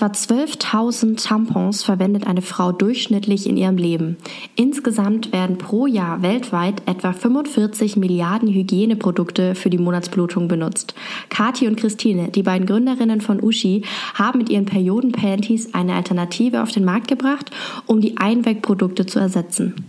Etwa 0.00 0.12
12.000 0.12 1.22
Tampons 1.22 1.82
verwendet 1.82 2.26
eine 2.26 2.40
Frau 2.40 2.72
durchschnittlich 2.72 3.46
in 3.46 3.58
ihrem 3.58 3.76
Leben. 3.76 4.16
Insgesamt 4.56 5.30
werden 5.30 5.58
pro 5.58 5.86
Jahr 5.86 6.22
weltweit 6.22 6.80
etwa 6.86 7.12
45 7.12 7.98
Milliarden 7.98 8.48
Hygieneprodukte 8.48 9.54
für 9.54 9.68
die 9.68 9.76
Monatsblutung 9.76 10.48
benutzt. 10.48 10.94
Kathi 11.28 11.68
und 11.68 11.76
Christine, 11.76 12.28
die 12.28 12.42
beiden 12.42 12.66
Gründerinnen 12.66 13.20
von 13.20 13.42
Uschi, 13.42 13.84
haben 14.14 14.38
mit 14.38 14.48
ihren 14.48 14.64
Periodenpanties 14.64 15.74
eine 15.74 15.92
Alternative 15.92 16.62
auf 16.62 16.72
den 16.72 16.86
Markt 16.86 17.08
gebracht, 17.08 17.50
um 17.84 18.00
die 18.00 18.16
Einwegprodukte 18.16 19.04
zu 19.04 19.18
ersetzen. 19.18 19.84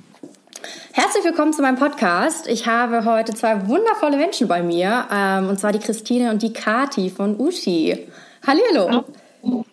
Herzlich 0.91 1.23
willkommen 1.23 1.53
zu 1.53 1.61
meinem 1.61 1.77
Podcast. 1.77 2.49
Ich 2.49 2.67
habe 2.67 3.05
heute 3.05 3.33
zwei 3.33 3.65
wundervolle 3.65 4.17
Menschen 4.17 4.49
bei 4.49 4.61
mir, 4.61 5.05
ähm, 5.09 5.47
und 5.47 5.57
zwar 5.57 5.71
die 5.71 5.79
Christine 5.79 6.31
und 6.31 6.41
die 6.41 6.51
Kathi 6.51 7.09
von 7.09 7.39
Uschi. 7.39 7.97
Hallo. 8.45 9.05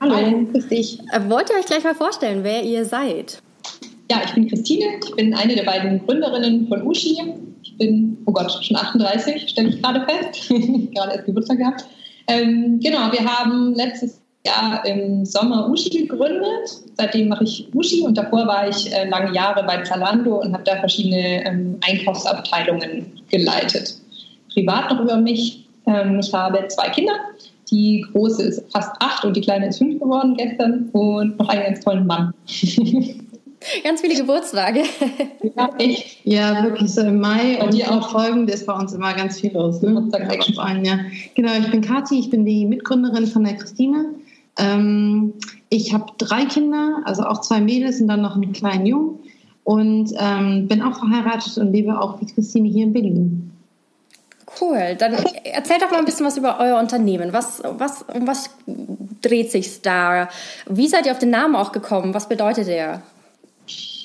Hallo, 0.00 0.46
grüß 0.52 0.68
dich. 0.68 0.98
Äh, 1.12 1.20
wollt 1.28 1.50
ihr 1.50 1.56
euch 1.56 1.66
gleich 1.66 1.84
mal 1.84 1.94
vorstellen, 1.94 2.42
wer 2.42 2.62
ihr 2.62 2.84
seid? 2.84 3.42
Ja, 4.10 4.22
ich 4.24 4.32
bin 4.32 4.48
Christine. 4.48 4.86
Ich 5.04 5.14
bin 5.16 5.34
eine 5.34 5.54
der 5.54 5.64
beiden 5.64 6.04
Gründerinnen 6.06 6.66
von 6.68 6.82
Uschi. 6.86 7.18
Ich 7.62 7.76
bin, 7.76 8.16
oh 8.26 8.32
Gott, 8.32 8.50
schon 8.64 8.76
38, 8.76 9.48
stelle 9.48 9.68
ich 9.68 9.82
gerade 9.82 10.06
fest. 10.06 10.48
gerade 10.94 11.12
erst 11.12 11.26
Geburtstag 11.26 11.58
gehabt. 11.58 11.84
Ähm, 12.28 12.80
genau, 12.82 13.12
wir 13.12 13.24
haben 13.24 13.74
letztes 13.74 14.20
Jahr 14.46 14.84
im 14.86 15.24
Sommer 15.24 15.68
Uschi 15.68 15.90
gegründet. 15.90 16.70
Seitdem 16.96 17.28
mache 17.28 17.44
ich 17.44 17.68
Uschi 17.74 18.00
und 18.00 18.16
davor 18.16 18.46
war 18.46 18.68
ich 18.68 18.92
äh, 18.92 19.08
lange 19.08 19.34
Jahre 19.34 19.64
bei 19.64 19.82
Zalando 19.82 20.40
und 20.40 20.54
habe 20.54 20.64
da 20.64 20.76
verschiedene 20.76 21.44
ähm, 21.44 21.78
Einkaufsabteilungen 21.86 23.20
geleitet. 23.30 23.96
Privat 24.52 24.90
noch 24.90 25.00
über 25.00 25.16
mich. 25.16 25.66
Ähm, 25.86 26.20
ich 26.20 26.32
habe 26.32 26.66
zwei 26.68 26.88
Kinder 26.88 27.12
die 27.70 28.04
große 28.12 28.42
ist 28.42 28.72
fast 28.72 28.90
acht 29.00 29.24
und 29.24 29.36
die 29.36 29.40
kleine 29.40 29.68
ist 29.68 29.78
fünf 29.78 30.00
geworden 30.00 30.36
gestern 30.36 30.88
und 30.92 31.38
noch 31.38 31.48
einen 31.48 31.62
ganz 31.62 31.80
tollen 31.80 32.06
Mann. 32.06 32.32
Ganz 33.82 34.00
viele 34.00 34.14
Geburtstage. 34.14 34.84
Ja, 35.56 35.70
echt. 35.78 36.24
Ja, 36.24 36.62
wirklich 36.62 36.92
so 36.92 37.00
im 37.00 37.20
Mai 37.20 37.60
und, 37.60 37.74
die 37.74 37.84
auch 37.84 38.10
folgende 38.10 38.52
ist 38.52 38.66
bei 38.66 38.72
uns 38.72 38.92
immer 38.92 39.12
ganz 39.14 39.40
viel 39.40 39.52
los. 39.52 39.82
Ne? 39.82 39.94
Ja. 40.84 40.98
Genau, 41.34 41.52
ich 41.58 41.70
bin 41.70 41.80
Kathi, 41.80 42.20
ich 42.20 42.30
bin 42.30 42.44
die 42.44 42.66
Mitgründerin 42.66 43.26
von 43.26 43.44
der 43.44 43.56
Christine. 43.56 44.14
Ähm, 44.58 45.32
ich 45.70 45.92
habe 45.92 46.06
drei 46.18 46.44
Kinder, 46.44 47.02
also 47.04 47.22
auch 47.24 47.40
zwei 47.40 47.60
Mädels 47.60 48.00
und 48.00 48.08
dann 48.08 48.22
noch 48.22 48.36
einen 48.36 48.52
kleinen 48.52 48.86
Jungen 48.86 49.18
und 49.64 50.12
ähm, 50.18 50.68
bin 50.68 50.80
auch 50.80 50.98
verheiratet 50.98 51.58
und 51.58 51.72
lebe 51.72 52.00
auch 52.00 52.20
wie 52.20 52.26
Christine 52.26 52.68
hier 52.68 52.84
in 52.84 52.92
Berlin. 52.92 53.47
Cool. 54.60 54.96
Dann 54.98 55.14
erzählt 55.44 55.82
doch 55.82 55.90
mal 55.90 55.98
ein 55.98 56.04
bisschen 56.04 56.26
was 56.26 56.36
über 56.36 56.58
euer 56.60 56.78
Unternehmen. 56.78 57.32
Was, 57.32 57.62
was, 57.64 58.02
um 58.02 58.26
was 58.26 58.50
dreht 59.22 59.50
sich 59.50 59.82
da? 59.82 60.28
Wie 60.66 60.88
seid 60.88 61.06
ihr 61.06 61.12
auf 61.12 61.18
den 61.18 61.30
Namen 61.30 61.54
auch 61.54 61.72
gekommen? 61.72 62.14
Was 62.14 62.28
bedeutet 62.28 62.66
der? 62.66 63.02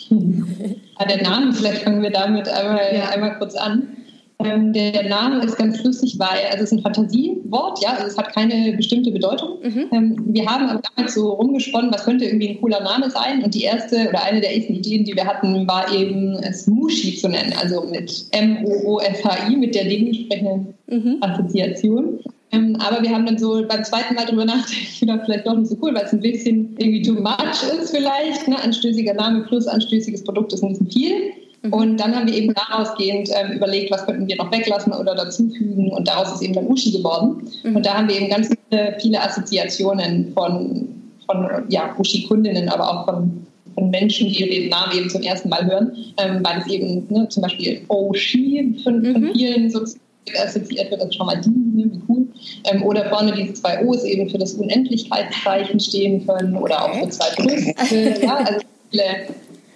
Ja, 0.09 1.05
der 1.05 1.23
Name, 1.23 1.53
vielleicht 1.53 1.83
fangen 1.83 2.01
wir 2.01 2.11
damit 2.11 2.47
einmal, 2.47 2.95
ja. 2.95 3.09
einmal 3.09 3.37
kurz 3.37 3.55
an. 3.55 3.97
Ähm, 4.39 4.73
der 4.73 5.07
Name 5.07 5.43
ist 5.43 5.57
ganz 5.57 5.83
lustig, 5.83 6.15
weil 6.17 6.45
also 6.51 6.63
es 6.63 6.71
ist 6.71 6.73
ein 6.73 6.81
Fantasiewort, 6.81 7.81
ja, 7.81 7.93
also 7.93 8.07
es 8.07 8.17
hat 8.17 8.33
keine 8.33 8.75
bestimmte 8.75 9.11
Bedeutung. 9.11 9.59
Mhm. 9.61 9.85
Ähm, 9.91 10.23
wir 10.25 10.45
haben 10.45 10.69
aber 10.69 10.81
damals 10.95 11.13
so 11.13 11.31
rumgesponnen, 11.33 11.93
was 11.93 12.03
könnte 12.03 12.25
irgendwie 12.25 12.49
ein 12.49 12.61
cooler 12.61 12.81
Name 12.81 13.09
sein. 13.09 13.43
Und 13.43 13.53
die 13.53 13.63
erste 13.63 14.09
oder 14.09 14.23
eine 14.23 14.41
der 14.41 14.55
ersten 14.55 14.73
Ideen, 14.73 15.05
die 15.05 15.15
wir 15.15 15.25
hatten, 15.25 15.67
war 15.67 15.93
eben 15.93 16.33
es 16.43 16.67
Mushi 16.67 17.15
zu 17.15 17.29
nennen, 17.29 17.53
also 17.61 17.81
mit 17.83 18.25
M-O-O-S-H-I, 18.31 19.55
mit 19.55 19.75
der 19.75 19.85
dementsprechenden 19.85 20.73
mhm. 20.87 21.17
Assoziation. 21.21 22.19
Ähm, 22.53 22.77
aber 22.79 23.01
wir 23.01 23.09
haben 23.09 23.25
dann 23.25 23.37
so 23.37 23.65
beim 23.67 23.83
zweiten 23.83 24.13
Mal 24.13 24.25
drüber 24.25 24.45
nachgedacht, 24.45 25.21
vielleicht 25.25 25.47
doch 25.47 25.57
nicht 25.57 25.69
so 25.69 25.77
cool, 25.81 25.93
weil 25.95 26.05
es 26.05 26.13
ein 26.13 26.19
bisschen 26.19 26.75
irgendwie 26.77 27.01
too 27.01 27.13
much 27.13 27.63
ist 27.79 27.91
vielleicht. 27.91 28.47
Ne? 28.47 28.61
Anstößiger 28.61 29.15
Name 29.15 29.43
plus 29.45 29.67
anstößiges 29.67 30.23
Produkt 30.23 30.53
ist 30.53 30.63
ein 30.63 30.69
bisschen 30.69 30.91
viel. 30.91 31.33
Mhm. 31.63 31.73
Und 31.73 31.97
dann 31.97 32.15
haben 32.15 32.27
wir 32.27 32.33
eben 32.33 32.53
daraus 32.53 32.95
gehend 32.97 33.29
ähm, 33.33 33.53
überlegt, 33.53 33.89
was 33.91 34.05
könnten 34.05 34.27
wir 34.27 34.35
noch 34.35 34.51
weglassen 34.51 34.93
oder 34.93 35.15
dazufügen. 35.15 35.91
Und 35.91 36.07
daraus 36.07 36.33
ist 36.33 36.41
eben 36.41 36.53
dann 36.53 36.67
Uschi 36.67 36.91
geworden. 36.91 37.47
Mhm. 37.63 37.77
Und 37.77 37.85
da 37.85 37.95
haben 37.95 38.07
wir 38.07 38.15
eben 38.15 38.29
ganz 38.29 38.49
viele, 38.49 38.97
viele 38.99 39.21
Assoziationen 39.21 40.33
von, 40.33 40.89
von 41.25 41.47
ja, 41.69 41.95
Uschi-Kundinnen, 41.97 42.67
aber 42.67 42.89
auch 42.89 43.05
von, 43.05 43.45
von 43.75 43.89
Menschen, 43.89 44.27
die 44.27 44.49
den 44.49 44.69
Namen 44.69 44.97
eben 44.97 45.09
zum 45.09 45.21
ersten 45.21 45.49
Mal 45.49 45.65
hören, 45.65 45.95
ähm, 46.17 46.41
weil 46.43 46.59
es 46.59 46.67
eben 46.67 47.07
ne, 47.09 47.27
zum 47.29 47.41
Beispiel 47.41 47.81
Oshi 47.87 48.75
von, 48.83 48.99
mhm. 48.99 49.13
von 49.13 49.33
vielen 49.33 49.69
sozusagen 49.69 50.01
assoziiert 50.41 50.91
wird, 50.91 51.01
also 51.01 51.13
schon 51.13 51.25
mal 51.25 51.39
die, 51.39 51.49
ne, 51.49 51.91
wie 51.91 52.01
cool. 52.09 52.27
Ähm, 52.65 52.83
oder 52.83 53.09
vorne 53.09 53.31
diese 53.31 53.53
zwei 53.53 53.85
O's 53.85 54.03
eben 54.03 54.29
für 54.29 54.37
das 54.37 54.53
Unendlichkeitszeichen 54.53 55.79
stehen 55.79 56.25
können 56.27 56.57
oder 56.57 56.83
auch 56.83 56.93
für 56.93 57.09
zwei 57.09 57.29
Brüste. 57.37 58.21
ja, 58.21 58.35
also 58.35 58.59
viele 58.91 59.03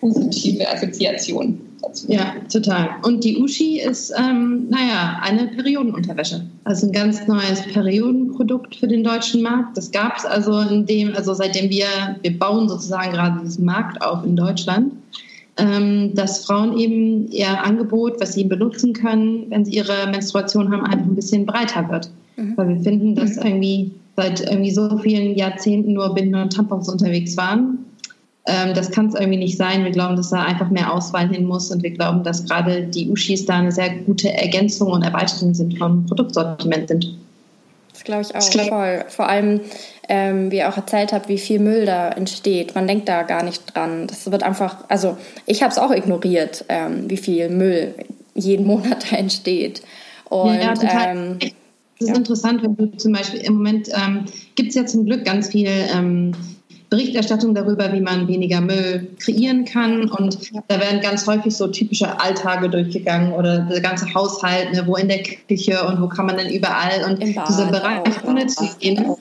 positive 0.01 0.69
Assoziationen. 0.69 1.66
Ja, 2.07 2.35
total. 2.51 2.89
Und 3.03 3.23
die 3.23 3.37
Uschi 3.37 3.79
ist, 3.79 4.13
ähm, 4.17 4.67
naja, 4.69 5.19
eine 5.21 5.47
Periodenunterwäsche. 5.47 6.41
Also 6.63 6.87
ein 6.87 6.91
ganz 6.91 7.27
neues 7.27 7.61
Periodenprodukt 7.61 8.75
für 8.75 8.87
den 8.87 9.03
deutschen 9.03 9.41
Markt. 9.41 9.77
Das 9.77 9.91
gab 9.91 10.17
es 10.17 10.25
also 10.25 10.59
in 10.59 10.85
dem, 10.85 11.15
also 11.15 11.33
seitdem 11.33 11.69
wir, 11.69 11.85
wir 12.21 12.37
bauen 12.37 12.67
sozusagen 12.67 13.11
gerade 13.11 13.41
diesen 13.43 13.65
Markt 13.65 14.01
auf 14.01 14.25
in 14.25 14.35
Deutschland, 14.35 14.93
ähm, 15.57 16.13
dass 16.15 16.45
Frauen 16.45 16.77
eben 16.77 17.31
ihr 17.31 17.63
Angebot, 17.63 18.19
was 18.19 18.33
sie 18.33 18.43
benutzen 18.43 18.93
können, 18.93 19.49
wenn 19.49 19.65
sie 19.65 19.73
ihre 19.73 20.07
Menstruation 20.09 20.71
haben, 20.71 20.83
einfach 20.83 21.05
ein 21.05 21.15
bisschen 21.15 21.45
breiter 21.45 21.87
wird. 21.89 22.09
Mhm. 22.37 22.53
Weil 22.57 22.69
wir 22.69 22.79
finden, 22.81 23.15
dass 23.15 23.37
irgendwie 23.37 23.91
seit 24.15 24.41
irgendwie 24.41 24.71
so 24.71 24.97
vielen 24.97 25.35
Jahrzehnten 25.35 25.93
nur 25.93 26.13
Binden 26.15 26.35
und 26.35 26.53
Tampons 26.53 26.89
unterwegs 26.89 27.37
waren 27.37 27.86
ähm, 28.47 28.73
das 28.73 28.91
kann 28.91 29.07
es 29.07 29.13
irgendwie 29.13 29.37
nicht 29.37 29.57
sein. 29.57 29.83
Wir 29.83 29.91
glauben, 29.91 30.15
dass 30.15 30.29
da 30.29 30.41
einfach 30.41 30.69
mehr 30.69 30.93
Auswahl 30.93 31.27
hin 31.27 31.45
muss 31.45 31.69
und 31.69 31.83
wir 31.83 31.91
glauben, 31.91 32.23
dass 32.23 32.45
gerade 32.45 32.83
die 32.83 33.09
Ushis 33.09 33.45
da 33.45 33.57
eine 33.57 33.71
sehr 33.71 33.89
gute 33.89 34.31
Ergänzung 34.31 34.91
und 34.91 35.03
Erweiterung 35.03 35.53
sind 35.53 35.77
vom 35.77 36.05
Produktsortiment 36.05 36.87
sind. 36.87 37.13
Das 37.91 38.05
glaube 38.05 38.21
ich 38.21 38.35
auch 38.35 38.49
glaub 38.49 38.69
voll. 38.69 39.05
Vor 39.09 39.27
allem, 39.27 39.59
ähm, 40.07 40.49
wie 40.49 40.57
ihr 40.57 40.69
auch 40.69 40.77
erzählt 40.77 41.11
habt, 41.11 41.27
wie 41.27 41.37
viel 41.37 41.59
Müll 41.59 41.85
da 41.85 42.09
entsteht. 42.09 42.73
Man 42.73 42.87
denkt 42.87 43.09
da 43.09 43.23
gar 43.23 43.43
nicht 43.43 43.75
dran. 43.75 44.07
Das 44.07 44.31
wird 44.31 44.43
einfach, 44.43 44.85
also 44.87 45.17
ich 45.45 45.61
habe 45.61 45.71
es 45.71 45.77
auch 45.77 45.91
ignoriert, 45.91 46.63
ähm, 46.69 47.09
wie 47.09 47.17
viel 47.17 47.49
Müll 47.49 47.95
jeden 48.33 48.65
Monat 48.65 49.05
da 49.11 49.17
entsteht. 49.17 49.81
Und, 50.29 50.55
ja, 50.55 50.73
total. 50.73 51.17
Ähm, 51.17 51.39
das 51.39 51.49
ist 51.99 52.09
ja. 52.09 52.15
interessant, 52.15 52.63
wenn 52.63 52.75
du 52.77 52.97
zum 52.97 53.11
Beispiel 53.11 53.41
im 53.41 53.55
Moment 53.55 53.89
ähm, 53.89 54.25
gibt 54.55 54.69
es 54.69 54.75
ja 54.75 54.85
zum 54.85 55.05
Glück 55.05 55.25
ganz 55.25 55.49
viel 55.49 55.69
ähm, 55.93 56.31
Berichterstattung 56.89 57.53
darüber, 57.53 57.91
wie 57.91 57.99
man 57.99 58.27
weniger 58.27 58.61
Müll 58.61 59.07
kreieren 59.19 59.65
kann. 59.65 60.09
Und 60.09 60.37
da 60.67 60.79
werden 60.79 61.01
ganz 61.01 61.27
häufig 61.27 61.55
so 61.55 61.67
typische 61.67 62.19
Alltage 62.19 62.69
durchgegangen 62.69 63.33
oder 63.33 63.59
der 63.59 63.81
ganze 63.81 64.13
Haushalt, 64.13 64.73
ne, 64.73 64.83
wo 64.85 64.95
in 64.95 65.09
der 65.09 65.21
Küche 65.21 65.85
und 65.85 66.01
wo 66.01 66.07
kann 66.07 66.25
man 66.25 66.37
denn 66.37 66.49
überall. 66.49 67.03
Und 67.09 67.21
dieser 67.21 67.65
Bereich 67.67 68.23
Monatshygiene, 68.23 69.17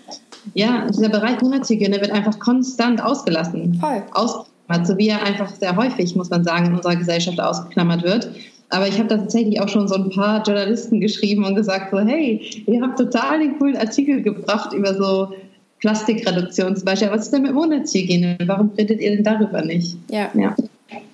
ja, 0.54 0.86
dieser 0.88 1.08
Bereich 1.08 1.40
Monatshygiene 1.40 2.00
wird 2.00 2.12
einfach 2.12 2.38
konstant 2.38 3.02
ausgelassen. 3.02 3.74
Voll. 3.80 4.02
Ausgeklammert, 4.12 4.86
so 4.86 4.96
wie 4.96 5.08
er 5.08 5.24
einfach 5.24 5.52
sehr 5.54 5.74
häufig, 5.76 6.14
muss 6.14 6.30
man 6.30 6.44
sagen, 6.44 6.66
in 6.66 6.74
unserer 6.74 6.96
Gesellschaft 6.96 7.40
ausgeklammert 7.40 8.04
wird. 8.04 8.30
Aber 8.68 8.88
ich 8.88 8.98
habe 8.98 9.08
da 9.08 9.16
tatsächlich 9.18 9.60
auch 9.60 9.68
schon 9.68 9.86
so 9.86 9.94
ein 9.94 10.10
paar 10.10 10.42
Journalisten 10.42 11.00
geschrieben 11.00 11.44
und 11.44 11.54
gesagt 11.54 11.90
so, 11.92 11.98
hey, 12.00 12.64
ihr 12.66 12.82
habt 12.82 12.98
total 12.98 13.38
den 13.38 13.58
coolen 13.58 13.76
Artikel 13.76 14.22
gebracht 14.22 14.72
über 14.72 14.94
so 14.94 15.32
Plastikreduktion 15.80 16.76
zum 16.76 16.84
Beispiel. 16.84 17.10
Was 17.10 17.22
ist 17.22 17.32
denn 17.32 17.42
mit 17.42 17.52
Monatshygiene? 17.52 18.38
Warum 18.46 18.70
redet 18.76 19.00
ihr 19.00 19.10
denn 19.10 19.24
darüber 19.24 19.62
nicht? 19.62 19.96
Ja. 20.10 20.30
ja. 20.34 20.54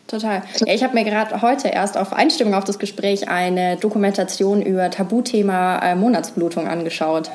Total. 0.06 0.42
Ja, 0.66 0.74
ich 0.74 0.82
habe 0.82 0.94
mir 0.94 1.04
gerade 1.04 1.40
heute 1.40 1.68
erst 1.68 1.96
auf 1.96 2.12
Einstimmung 2.12 2.54
auf 2.54 2.64
das 2.64 2.78
Gespräch 2.78 3.28
eine 3.28 3.76
Dokumentation 3.76 4.60
über 4.60 4.90
Tabuthema 4.90 5.78
äh, 5.78 5.94
Monatsblutung 5.94 6.68
angeschaut. 6.68 7.30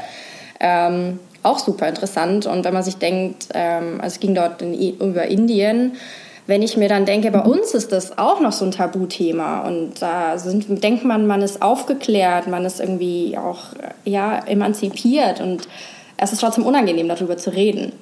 Ähm, 0.59 1.19
auch 1.41 1.59
super 1.59 1.87
interessant. 1.87 2.45
Und 2.45 2.65
wenn 2.65 2.73
man 2.73 2.83
sich 2.83 2.97
denkt, 2.97 3.47
ähm, 3.53 3.99
also 3.99 4.15
es 4.15 4.19
ging 4.19 4.35
dort 4.35 4.61
in, 4.61 4.75
über 4.99 5.25
Indien, 5.25 5.93
wenn 6.45 6.61
ich 6.61 6.77
mir 6.77 6.87
dann 6.87 7.05
denke, 7.05 7.29
bei 7.31 7.41
uns 7.41 7.73
ist 7.73 7.91
das 7.91 8.17
auch 8.17 8.39
noch 8.39 8.53
so 8.53 8.63
ein 8.63 8.71
Tabuthema 8.71 9.67
und 9.67 10.01
da 10.01 10.37
sind, 10.37 10.81
denkt 10.81 11.03
man, 11.03 11.27
man 11.27 11.41
ist 11.41 11.61
aufgeklärt, 11.61 12.47
man 12.47 12.63
ist 12.63 12.79
irgendwie 12.79 13.37
auch 13.37 13.65
ja, 14.05 14.39
emanzipiert 14.45 15.41
und 15.41 15.67
es 16.17 16.33
ist 16.33 16.41
trotzdem 16.41 16.65
unangenehm, 16.65 17.07
darüber 17.07 17.37
zu 17.37 17.51
reden. 17.51 17.93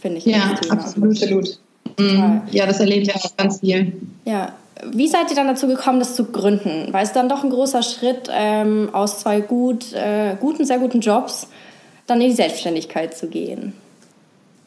finde 0.00 0.18
ich. 0.18 0.26
Ja, 0.26 0.56
absolut. 0.68 1.22
absolut. 1.22 1.58
Mhm. 1.98 2.42
Ja, 2.50 2.66
das 2.66 2.80
erlebt 2.80 3.06
ja 3.06 3.14
auch 3.16 3.36
ganz 3.36 3.60
viel. 3.60 3.92
Ja. 4.24 4.52
Wie 4.92 5.06
seid 5.06 5.30
ihr 5.30 5.36
dann 5.36 5.46
dazu 5.46 5.68
gekommen, 5.68 6.00
das 6.00 6.16
zu 6.16 6.24
gründen? 6.24 6.88
Weil 6.92 7.04
es 7.04 7.12
dann 7.12 7.28
doch 7.28 7.44
ein 7.44 7.50
großer 7.50 7.84
Schritt 7.84 8.28
ähm, 8.32 8.88
aus 8.92 9.20
zwei 9.20 9.40
gut, 9.40 9.92
äh, 9.92 10.34
guten, 10.40 10.64
sehr 10.64 10.78
guten 10.78 11.00
Jobs 11.00 11.46
dann 12.06 12.20
in 12.20 12.30
die 12.30 12.34
Selbstständigkeit 12.34 13.16
zu 13.16 13.28
gehen. 13.28 13.74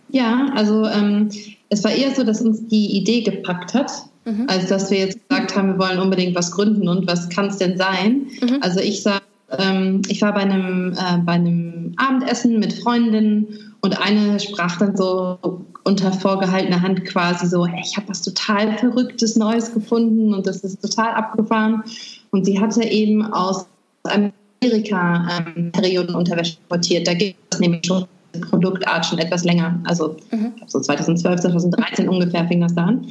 Ja, 0.09 0.51
also 0.55 0.85
ähm, 0.85 1.29
es 1.69 1.83
war 1.83 1.91
eher 1.91 2.15
so, 2.15 2.23
dass 2.23 2.41
uns 2.41 2.65
die 2.67 2.95
Idee 2.95 3.21
gepackt 3.21 3.73
hat, 3.73 3.91
mhm. 4.23 4.45
als 4.47 4.67
dass 4.67 4.89
wir 4.89 4.99
jetzt 4.99 5.19
gesagt 5.27 5.55
haben, 5.57 5.73
wir 5.73 5.79
wollen 5.79 5.99
unbedingt 5.99 6.35
was 6.35 6.51
gründen 6.51 6.87
und 6.87 7.07
was 7.07 7.27
kann 7.27 7.47
es 7.47 7.57
denn 7.57 7.77
sein? 7.77 8.27
Mhm. 8.41 8.59
Also 8.61 8.79
ich 8.79 9.03
sag, 9.03 9.21
ähm, 9.57 10.01
ich 10.07 10.21
war 10.21 10.33
bei 10.33 10.41
einem, 10.41 10.93
äh, 10.93 11.17
bei 11.19 11.33
einem 11.33 11.93
Abendessen 11.97 12.59
mit 12.59 12.73
Freundinnen 12.73 13.47
und 13.81 14.01
eine 14.01 14.39
sprach 14.39 14.77
dann 14.77 14.95
so 14.95 15.37
unter 15.83 16.11
vorgehaltener 16.11 16.81
Hand 16.81 17.05
quasi 17.05 17.45
so, 17.47 17.65
hey, 17.65 17.81
ich 17.83 17.95
habe 17.95 18.09
was 18.09 18.21
total 18.23 18.75
Verrücktes 18.77 19.35
Neues 19.35 19.73
gefunden 19.73 20.33
und 20.33 20.47
das 20.47 20.57
ist 20.57 20.81
total 20.81 21.13
abgefahren. 21.13 21.83
Und 22.31 22.45
sie 22.45 22.59
hatte 22.59 22.83
eben 22.83 23.23
aus 23.31 23.67
Amerika 24.03 25.27
ähm, 25.47 25.71
Periodenunterwäsche 25.71 26.57
importiert. 26.63 27.07
Da 27.07 27.13
gibt 27.13 27.37
es 27.53 27.59
nämlich 27.59 27.85
schon 27.85 28.05
Produktart 28.49 29.05
schon 29.05 29.19
etwas 29.19 29.43
länger. 29.43 29.79
Also 29.85 30.17
mhm. 30.31 30.53
so 30.65 30.79
2012, 30.79 31.41
2013 31.41 32.09
ungefähr 32.09 32.47
fing 32.47 32.61
das 32.61 32.73
da 32.73 32.85
an. 32.85 33.07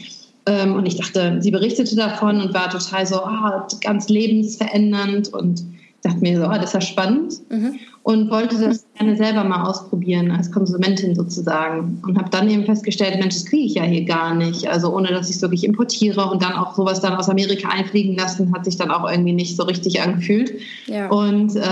Ähm, 0.46 0.74
und 0.74 0.86
ich 0.86 0.96
dachte, 0.96 1.38
sie 1.40 1.52
berichtete 1.52 1.94
davon 1.96 2.40
und 2.40 2.52
war 2.52 2.68
total 2.68 3.06
so, 3.06 3.22
oh, 3.24 3.62
ganz 3.80 4.08
lebensverändernd 4.08 5.32
und 5.32 5.64
dachte 6.04 6.20
mir 6.20 6.38
so, 6.38 6.46
oh, 6.46 6.54
das 6.54 6.66
ist 6.66 6.74
ja 6.74 6.80
spannend 6.80 7.34
mhm. 7.50 7.76
und 8.02 8.30
wollte 8.30 8.58
das 8.58 8.86
gerne 8.94 9.16
selber 9.16 9.42
mal 9.44 9.68
ausprobieren 9.68 10.30
als 10.30 10.52
Konsumentin 10.52 11.14
sozusagen 11.14 12.02
und 12.06 12.18
habe 12.18 12.30
dann 12.30 12.48
eben 12.50 12.64
festgestellt, 12.64 13.18
Mensch, 13.18 13.34
das 13.34 13.46
kriege 13.46 13.64
ich 13.64 13.74
ja 13.74 13.84
hier 13.84 14.04
gar 14.04 14.34
nicht. 14.34 14.68
Also 14.68 14.94
ohne, 14.94 15.08
dass 15.08 15.30
ich 15.30 15.36
es 15.36 15.42
wirklich 15.42 15.64
importiere 15.64 16.30
und 16.30 16.42
dann 16.42 16.52
auch 16.52 16.74
sowas 16.74 17.00
dann 17.00 17.14
aus 17.14 17.28
Amerika 17.28 17.68
einfliegen 17.68 18.16
lassen, 18.16 18.52
hat 18.54 18.64
sich 18.66 18.76
dann 18.76 18.90
auch 18.90 19.10
irgendwie 19.10 19.32
nicht 19.32 19.56
so 19.56 19.62
richtig 19.64 20.02
angefühlt. 20.02 20.52
Ja. 20.86 21.08
Und 21.08 21.56
äh, 21.56 21.62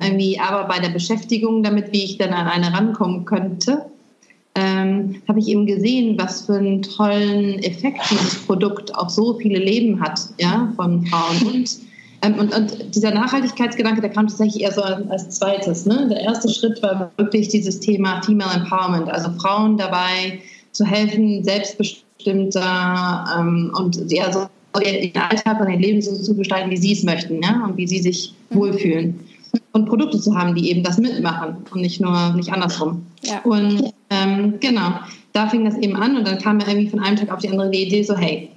irgendwie 0.00 0.40
aber 0.40 0.66
bei 0.66 0.80
der 0.80 0.90
Beschäftigung 0.90 1.62
damit, 1.62 1.92
wie 1.92 2.04
ich 2.04 2.18
dann 2.18 2.32
an 2.32 2.48
eine 2.48 2.72
rankommen 2.72 3.24
könnte, 3.24 3.86
ähm, 4.56 5.22
habe 5.28 5.38
ich 5.38 5.48
eben 5.48 5.66
gesehen, 5.66 6.18
was 6.18 6.46
für 6.46 6.56
einen 6.56 6.82
tollen 6.82 7.62
Effekt 7.62 8.00
dieses 8.10 8.44
Produkt 8.44 8.94
auf 8.96 9.10
so 9.10 9.34
viele 9.34 9.58
Leben 9.58 10.00
hat, 10.00 10.20
ja, 10.40 10.72
von 10.74 11.06
Frauen 11.06 11.54
und 11.54 11.87
und, 12.36 12.54
und, 12.54 12.94
dieser 12.94 13.12
Nachhaltigkeitsgedanke, 13.12 14.00
der 14.00 14.10
kam 14.10 14.26
tatsächlich 14.26 14.62
eher 14.62 14.72
so 14.72 14.82
als 14.82 15.28
zweites. 15.30 15.86
Ne? 15.86 16.08
Der 16.10 16.20
erste 16.20 16.48
Schritt 16.48 16.82
war 16.82 17.10
wirklich 17.16 17.48
dieses 17.48 17.80
Thema 17.80 18.20
Female 18.22 18.54
Empowerment, 18.54 19.08
also 19.08 19.30
Frauen 19.40 19.76
dabei 19.76 20.40
zu 20.72 20.84
helfen, 20.84 21.44
selbstbestimmter 21.44 23.24
ähm, 23.38 23.72
und 23.76 24.10
ja, 24.10 24.32
so 24.32 24.48
ihren 24.80 25.16
Alltag 25.16 25.60
und 25.60 25.70
ihr 25.70 25.78
Leben 25.78 26.02
so 26.02 26.14
zu 26.14 26.36
gestalten, 26.36 26.70
wie 26.70 26.76
sie 26.76 26.92
es 26.92 27.02
möchten 27.02 27.42
ja? 27.42 27.64
und 27.64 27.76
wie 27.76 27.86
sie 27.86 28.00
sich 28.00 28.34
mhm. 28.50 28.56
wohlfühlen. 28.56 29.20
Und 29.72 29.86
Produkte 29.86 30.18
zu 30.18 30.36
haben, 30.36 30.54
die 30.54 30.70
eben 30.70 30.82
das 30.82 30.98
mitmachen 30.98 31.56
und 31.70 31.80
nicht 31.80 32.00
nur 32.00 32.34
nicht 32.34 32.52
andersrum. 32.52 33.06
Ja. 33.22 33.40
Und 33.42 33.92
ähm, 34.10 34.54
genau, 34.60 34.94
da 35.32 35.48
fing 35.48 35.64
das 35.64 35.76
eben 35.78 35.96
an 35.96 36.16
und 36.16 36.26
dann 36.26 36.38
kam 36.38 36.58
mir 36.58 36.66
irgendwie 36.66 36.90
von 36.90 37.00
einem 37.00 37.16
Tag 37.16 37.30
auf 37.30 37.40
die 37.40 37.48
andere 37.48 37.70
die 37.70 37.86
Idee 37.86 38.02
so, 38.02 38.16
hey, 38.16 38.50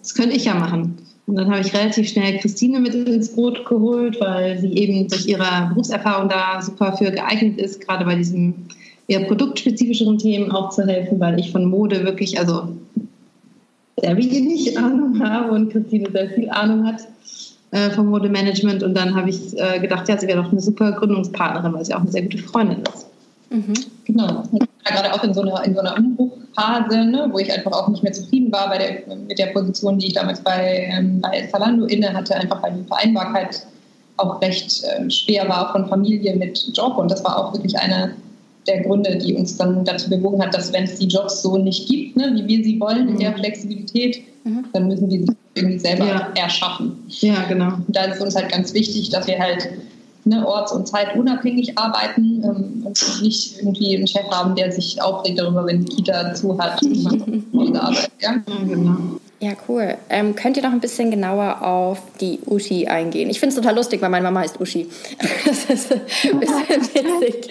das 0.00 0.14
könnte 0.14 0.36
ich 0.36 0.44
ja 0.44 0.54
machen. 0.54 0.96
Und 1.26 1.34
dann 1.34 1.50
habe 1.50 1.60
ich 1.60 1.74
relativ 1.74 2.08
schnell 2.08 2.38
Christine 2.38 2.78
mit 2.78 2.94
ins 2.94 3.34
Boot 3.34 3.64
geholt, 3.66 4.20
weil 4.20 4.58
sie 4.58 4.72
eben 4.74 5.08
durch 5.08 5.26
ihre 5.26 5.68
Berufserfahrung 5.70 6.28
da 6.28 6.62
super 6.62 6.96
für 6.96 7.10
geeignet 7.10 7.58
ist, 7.58 7.80
gerade 7.80 8.04
bei 8.04 8.14
diesen 8.14 8.68
eher 9.08 9.24
produktspezifischeren 9.24 10.18
Themen 10.18 10.52
auch 10.52 10.70
zu 10.70 10.86
helfen, 10.86 11.18
weil 11.18 11.38
ich 11.40 11.50
von 11.50 11.64
Mode 11.64 12.04
wirklich, 12.04 12.38
also 12.38 12.68
sehr 14.00 14.16
wenig 14.16 14.78
Ahnung 14.78 15.20
habe 15.20 15.52
und 15.52 15.72
Christine 15.72 16.10
sehr 16.12 16.30
viel 16.30 16.50
Ahnung 16.50 16.86
hat 16.86 17.06
äh, 17.72 17.90
vom 17.90 18.06
Modemanagement. 18.06 18.84
Und 18.84 18.94
dann 18.94 19.16
habe 19.16 19.30
ich 19.30 19.58
äh, 19.58 19.80
gedacht, 19.80 20.08
ja, 20.08 20.18
sie 20.18 20.28
wäre 20.28 20.42
doch 20.42 20.52
eine 20.52 20.60
super 20.60 20.92
Gründungspartnerin, 20.92 21.72
weil 21.72 21.84
sie 21.84 21.94
auch 21.94 22.00
eine 22.00 22.10
sehr 22.10 22.22
gute 22.22 22.38
Freundin 22.38 22.82
ist. 22.94 23.06
Mhm. 23.50 23.74
Genau. 24.04 24.44
Gerade 24.84 25.12
auch 25.12 25.24
in 25.24 25.34
so 25.34 25.42
einer, 25.42 25.64
in 25.64 25.74
so 25.74 25.80
einer 25.80 25.96
Umbruchphase, 26.56 27.04
ne, 27.04 27.28
wo 27.30 27.38
ich 27.38 27.52
einfach 27.52 27.72
auch 27.72 27.88
nicht 27.88 28.02
mehr 28.02 28.12
zufrieden 28.12 28.52
war 28.52 28.68
bei 28.68 28.78
der, 28.78 29.16
mit 29.16 29.38
der 29.38 29.46
Position, 29.46 29.98
die 29.98 30.08
ich 30.08 30.14
damals 30.14 30.40
bei, 30.40 30.88
ähm, 30.90 31.20
bei 31.20 31.46
Zalando 31.50 31.86
inne 31.86 32.12
hatte, 32.12 32.34
einfach 32.34 32.62
weil 32.62 32.72
die 32.72 32.84
Vereinbarkeit 32.84 33.66
auch 34.16 34.40
recht 34.40 34.82
äh, 34.84 35.10
schwer 35.10 35.48
war 35.48 35.72
von 35.72 35.88
Familie 35.88 36.34
mit 36.36 36.70
Job. 36.74 36.96
Und 36.96 37.10
das 37.10 37.22
war 37.24 37.38
auch 37.38 37.52
wirklich 37.52 37.78
einer 37.78 38.10
der 38.66 38.82
Gründe, 38.82 39.16
die 39.16 39.34
uns 39.34 39.56
dann 39.56 39.84
dazu 39.84 40.10
bewogen 40.10 40.42
hat, 40.42 40.54
dass 40.54 40.72
wenn 40.72 40.84
es 40.84 40.98
die 40.98 41.06
Jobs 41.06 41.42
so 41.42 41.56
nicht 41.56 41.88
gibt, 41.88 42.16
ne, 42.16 42.32
wie 42.34 42.48
wir 42.48 42.64
sie 42.64 42.80
wollen, 42.80 43.08
in 43.08 43.18
der 43.18 43.30
mhm. 43.30 43.36
Flexibilität, 43.36 44.22
mhm. 44.44 44.64
dann 44.72 44.88
müssen 44.88 45.10
wir 45.10 45.20
sie 45.20 45.36
irgendwie 45.54 45.78
selber 45.78 46.06
ja. 46.06 46.32
erschaffen. 46.34 47.04
Ja, 47.08 47.44
genau. 47.48 47.74
Und 47.86 47.94
da 47.94 48.04
ist 48.04 48.20
uns 48.20 48.34
halt 48.34 48.50
ganz 48.50 48.74
wichtig, 48.74 49.10
dass 49.10 49.26
wir 49.26 49.38
halt 49.38 49.68
ne, 50.26 50.46
orts- 50.46 50.72
und 50.72 50.86
zeitunabhängig 50.88 51.78
arbeiten 51.78 52.42
ähm, 52.44 52.86
und 52.86 53.22
nicht 53.22 53.58
irgendwie 53.58 53.96
einen 53.96 54.06
Chef 54.06 54.28
haben, 54.30 54.54
der 54.54 54.72
sich 54.72 55.00
aufregt 55.00 55.38
darüber, 55.38 55.64
wenn 55.66 55.84
die 55.84 55.96
Kita 55.96 56.34
zu 56.34 56.58
hat 56.58 56.82
und 56.82 57.76
Arbeit. 57.76 58.10
Ja? 58.20 58.36
genau. 58.66 58.96
Ja, 59.38 59.52
cool. 59.68 59.96
Ähm, 60.08 60.34
könnt 60.34 60.56
ihr 60.56 60.62
noch 60.62 60.72
ein 60.72 60.80
bisschen 60.80 61.10
genauer 61.10 61.60
auf 61.60 62.00
die 62.22 62.38
Uschi 62.46 62.86
eingehen? 62.86 63.28
Ich 63.28 63.38
finde 63.38 63.54
es 63.54 63.60
total 63.60 63.76
lustig, 63.76 64.00
weil 64.00 64.08
meine 64.08 64.22
Mama 64.24 64.40
heißt 64.40 64.58
Uschi. 64.60 64.86
Das 65.46 65.64
ist 65.66 65.92
ein 65.92 66.40
bisschen 66.40 66.64
witzig. 67.20 67.50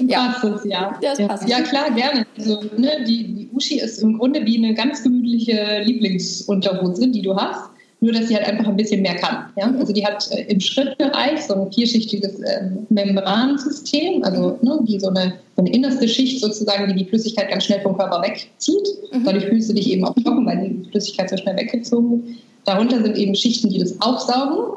ja. 0.00 0.36
Passt 0.40 0.64
ja. 0.64 0.98
Das 1.00 1.18
passt. 1.18 1.48
ja, 1.48 1.60
klar, 1.60 1.90
gerne. 1.92 2.26
Also, 2.36 2.62
ne, 2.76 3.04
die, 3.06 3.32
die 3.32 3.50
Uschi 3.54 3.78
ist 3.78 4.02
im 4.02 4.18
Grunde 4.18 4.44
wie 4.44 4.58
eine 4.58 4.74
ganz 4.74 5.04
gemütliche 5.04 5.82
Lieblingsunterhose, 5.84 7.08
die 7.08 7.22
du 7.22 7.36
hast 7.36 7.69
nur 8.00 8.12
dass 8.12 8.28
sie 8.28 8.34
halt 8.34 8.46
einfach 8.46 8.66
ein 8.66 8.76
bisschen 8.76 9.02
mehr 9.02 9.16
kann. 9.16 9.46
Ja? 9.56 9.72
Also 9.78 9.92
die 9.92 10.04
hat 10.04 10.28
äh, 10.32 10.42
im 10.44 10.60
Schrittbereich 10.60 11.42
so 11.46 11.54
ein 11.54 11.72
vierschichtiges 11.72 12.40
äh, 12.40 12.70
Membransystem, 12.88 14.24
also 14.24 14.58
ne, 14.62 14.80
die 14.82 14.98
so 14.98 15.08
eine, 15.08 15.34
so 15.56 15.62
eine 15.62 15.72
innerste 15.72 16.08
Schicht 16.08 16.40
sozusagen, 16.40 16.88
die 16.88 17.04
die 17.04 17.08
Flüssigkeit 17.08 17.50
ganz 17.50 17.64
schnell 17.64 17.80
vom 17.82 17.96
Körper 17.96 18.22
wegzieht. 18.22 18.88
Mhm. 19.12 19.24
Dadurch 19.24 19.44
fühlst 19.46 19.70
du 19.70 19.74
dich 19.74 19.90
eben 19.90 20.04
auch 20.04 20.14
trocken, 20.14 20.46
weil 20.46 20.68
die 20.68 20.90
Flüssigkeit 20.90 21.28
so 21.28 21.36
schnell 21.36 21.56
weggezogen 21.56 22.10
wird. 22.10 22.36
Darunter 22.64 23.02
sind 23.02 23.16
eben 23.16 23.34
Schichten, 23.34 23.70
die 23.70 23.78
das 23.78 24.00
aufsaugen 24.00 24.76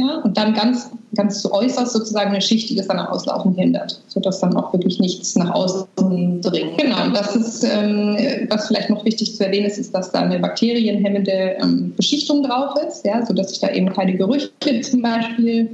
ja, 0.00 0.18
und 0.18 0.36
dann 0.36 0.54
ganz, 0.54 0.90
ganz 1.16 1.42
zu 1.42 1.52
äußerst 1.52 1.92
sozusagen 1.92 2.30
eine 2.30 2.40
Schicht, 2.40 2.70
die 2.70 2.76
das 2.76 2.86
dann 2.86 3.00
Auslaufen 3.00 3.54
hindert, 3.54 4.00
sodass 4.06 4.38
dann 4.38 4.54
auch 4.54 4.72
wirklich 4.72 5.00
nichts 5.00 5.34
nach 5.34 5.50
außen 5.50 6.40
dringt. 6.40 6.78
Genau, 6.78 7.04
und 7.04 7.16
das 7.16 7.34
ist, 7.34 7.64
ähm, 7.64 8.16
was 8.48 8.68
vielleicht 8.68 8.90
noch 8.90 9.04
wichtig 9.04 9.34
zu 9.34 9.44
erwähnen 9.44 9.66
ist, 9.66 9.76
ist, 9.76 9.92
dass 9.92 10.12
da 10.12 10.20
eine 10.20 10.38
bakterienhemmende 10.38 11.56
ähm, 11.60 11.94
Beschichtung 11.96 12.44
drauf 12.44 12.74
ist, 12.86 13.04
ja, 13.04 13.26
sodass 13.26 13.50
sich 13.50 13.58
da 13.58 13.70
eben 13.70 13.92
keine 13.92 14.16
Gerüche 14.16 14.50
zum 14.82 15.02
Beispiel 15.02 15.68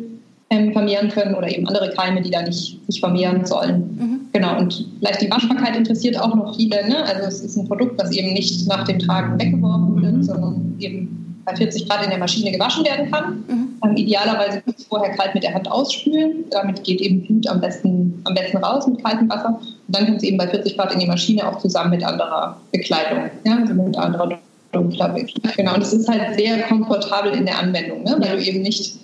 ähm, 0.49 0.73
vermehren 0.73 1.11
können 1.11 1.35
oder 1.35 1.49
eben 1.49 1.67
andere 1.69 1.91
Keime, 1.91 2.23
die 2.23 2.31
da 2.31 2.41
nicht 2.41 2.81
sich 2.87 3.01
vermehren 3.01 3.45
sollen. 3.45 3.97
Mhm. 3.99 4.21
Genau, 4.33 4.59
und 4.59 4.89
vielleicht 5.01 5.21
die 5.21 5.31
Waschbarkeit 5.31 5.77
interessiert 5.77 6.19
auch 6.19 6.35
noch 6.35 6.57
viele. 6.57 6.89
Ne? 6.89 7.05
Also 7.05 7.29
es 7.29 7.41
ist 7.41 7.57
ein 7.57 7.69
Produkt, 7.69 8.01
das 8.01 8.11
eben 8.13 8.33
nicht 8.33 8.67
nach 8.69 8.85
dem 8.85 8.99
Tragen 8.99 9.39
weggeworfen 9.39 10.01
wird, 10.01 10.15
mhm. 10.15 10.23
sondern 10.23 10.77
eben 10.79 11.43
bei 11.45 11.55
40 11.55 11.89
Grad 11.89 12.05
in 12.05 12.11
der 12.11 12.19
Maschine 12.19 12.53
gewaschen 12.53 12.85
werden 12.85 13.11
kann. 13.11 13.45
Mhm. 13.49 13.64
Ähm, 13.85 13.97
idealerweise 13.97 14.63
kurz 14.63 14.85
vorher 14.85 15.15
kalt 15.15 15.35
mit 15.35 15.43
der 15.43 15.55
Hand 15.55 15.71
ausspülen. 15.71 16.45
Damit 16.51 16.83
geht 16.85 17.01
eben 17.01 17.23
Blut 17.23 17.47
am 17.49 17.61
besten, 17.61 18.21
am 18.25 18.35
besten 18.35 18.59
raus 18.59 18.87
mit 18.87 19.03
kaltem 19.03 19.29
Wasser. 19.29 19.59
Und 19.59 19.97
dann 19.97 20.07
kommt 20.07 20.19
es 20.19 20.23
eben 20.23 20.39
bei 20.39 20.49
40 20.49 20.77
Grad 20.77 20.93
in 20.93 21.01
die 21.01 21.07
Maschine 21.07 21.47
auch 21.47 21.59
zusammen 21.59 21.91
mit 21.91 22.05
anderer 22.05 22.57
Bekleidung, 22.73 23.31
ja, 23.45 23.59
also 23.59 23.75
mit 23.75 23.97
anderer 23.97 24.39
dunkler 24.73 25.09
Bekleidung. 25.09 25.53
Genau, 25.57 25.75
und 25.75 25.83
es 25.83 25.93
ist 25.93 26.09
halt 26.09 26.37
sehr 26.37 26.63
komfortabel 26.63 27.33
in 27.33 27.47
der 27.47 27.59
Anwendung, 27.59 28.03
ne? 28.05 28.17
weil 28.19 28.39
du 28.39 28.45
eben 28.45 28.63
nicht 28.63 28.99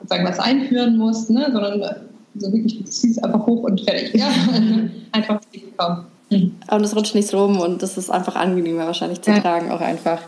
sozusagen 0.00 0.26
was 0.26 0.38
einführen 0.38 0.96
musst, 0.96 1.30
ne? 1.30 1.48
sondern 1.52 1.82
so 2.36 2.52
wirklich, 2.52 2.78
du 2.78 2.84
ziehst 2.84 3.22
einfach 3.24 3.44
hoch 3.46 3.64
und 3.64 3.80
fertig. 3.80 4.14
Ja? 4.14 4.28
einfach 5.12 5.40
kaum. 5.76 6.04
Und 6.30 6.84
es 6.84 6.94
rutscht 6.94 7.16
nicht 7.16 7.34
rum 7.34 7.58
und 7.58 7.82
das 7.82 7.98
ist 7.98 8.08
einfach 8.08 8.36
angenehmer 8.36 8.86
wahrscheinlich 8.86 9.20
zu 9.20 9.32
ja. 9.32 9.40
tragen 9.40 9.70
auch 9.70 9.80
einfach. 9.80 10.20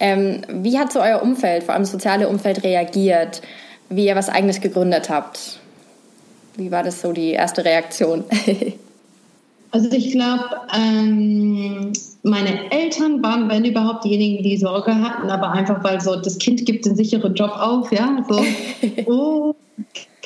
Ähm, 0.00 0.42
wie 0.48 0.78
hat 0.78 0.92
so 0.92 1.00
euer 1.00 1.22
Umfeld, 1.22 1.64
vor 1.64 1.74
allem 1.74 1.82
das 1.82 1.92
soziale 1.92 2.28
Umfeld, 2.28 2.62
reagiert, 2.64 3.42
wie 3.88 4.06
ihr 4.06 4.16
was 4.16 4.28
Eigenes 4.28 4.60
gegründet 4.60 5.08
habt? 5.08 5.58
Wie 6.56 6.70
war 6.70 6.82
das 6.82 7.00
so 7.00 7.12
die 7.12 7.30
erste 7.30 7.64
Reaktion? 7.64 8.24
also 9.70 9.90
ich 9.90 10.12
glaube, 10.12 10.44
ähm, 10.74 11.92
meine 12.22 12.70
Eltern 12.70 13.22
waren, 13.22 13.48
wenn 13.48 13.64
überhaupt, 13.64 14.04
diejenigen, 14.04 14.42
die 14.42 14.56
Sorge 14.56 14.94
hatten, 14.94 15.30
aber 15.30 15.52
einfach, 15.52 15.82
weil 15.84 16.00
so 16.00 16.16
das 16.16 16.38
Kind 16.38 16.64
gibt 16.64 16.86
den 16.86 16.96
sicheren 16.96 17.34
Job 17.34 17.52
auf, 17.56 17.92
ja, 17.92 18.24
so, 18.28 18.44
oh, 19.06 19.54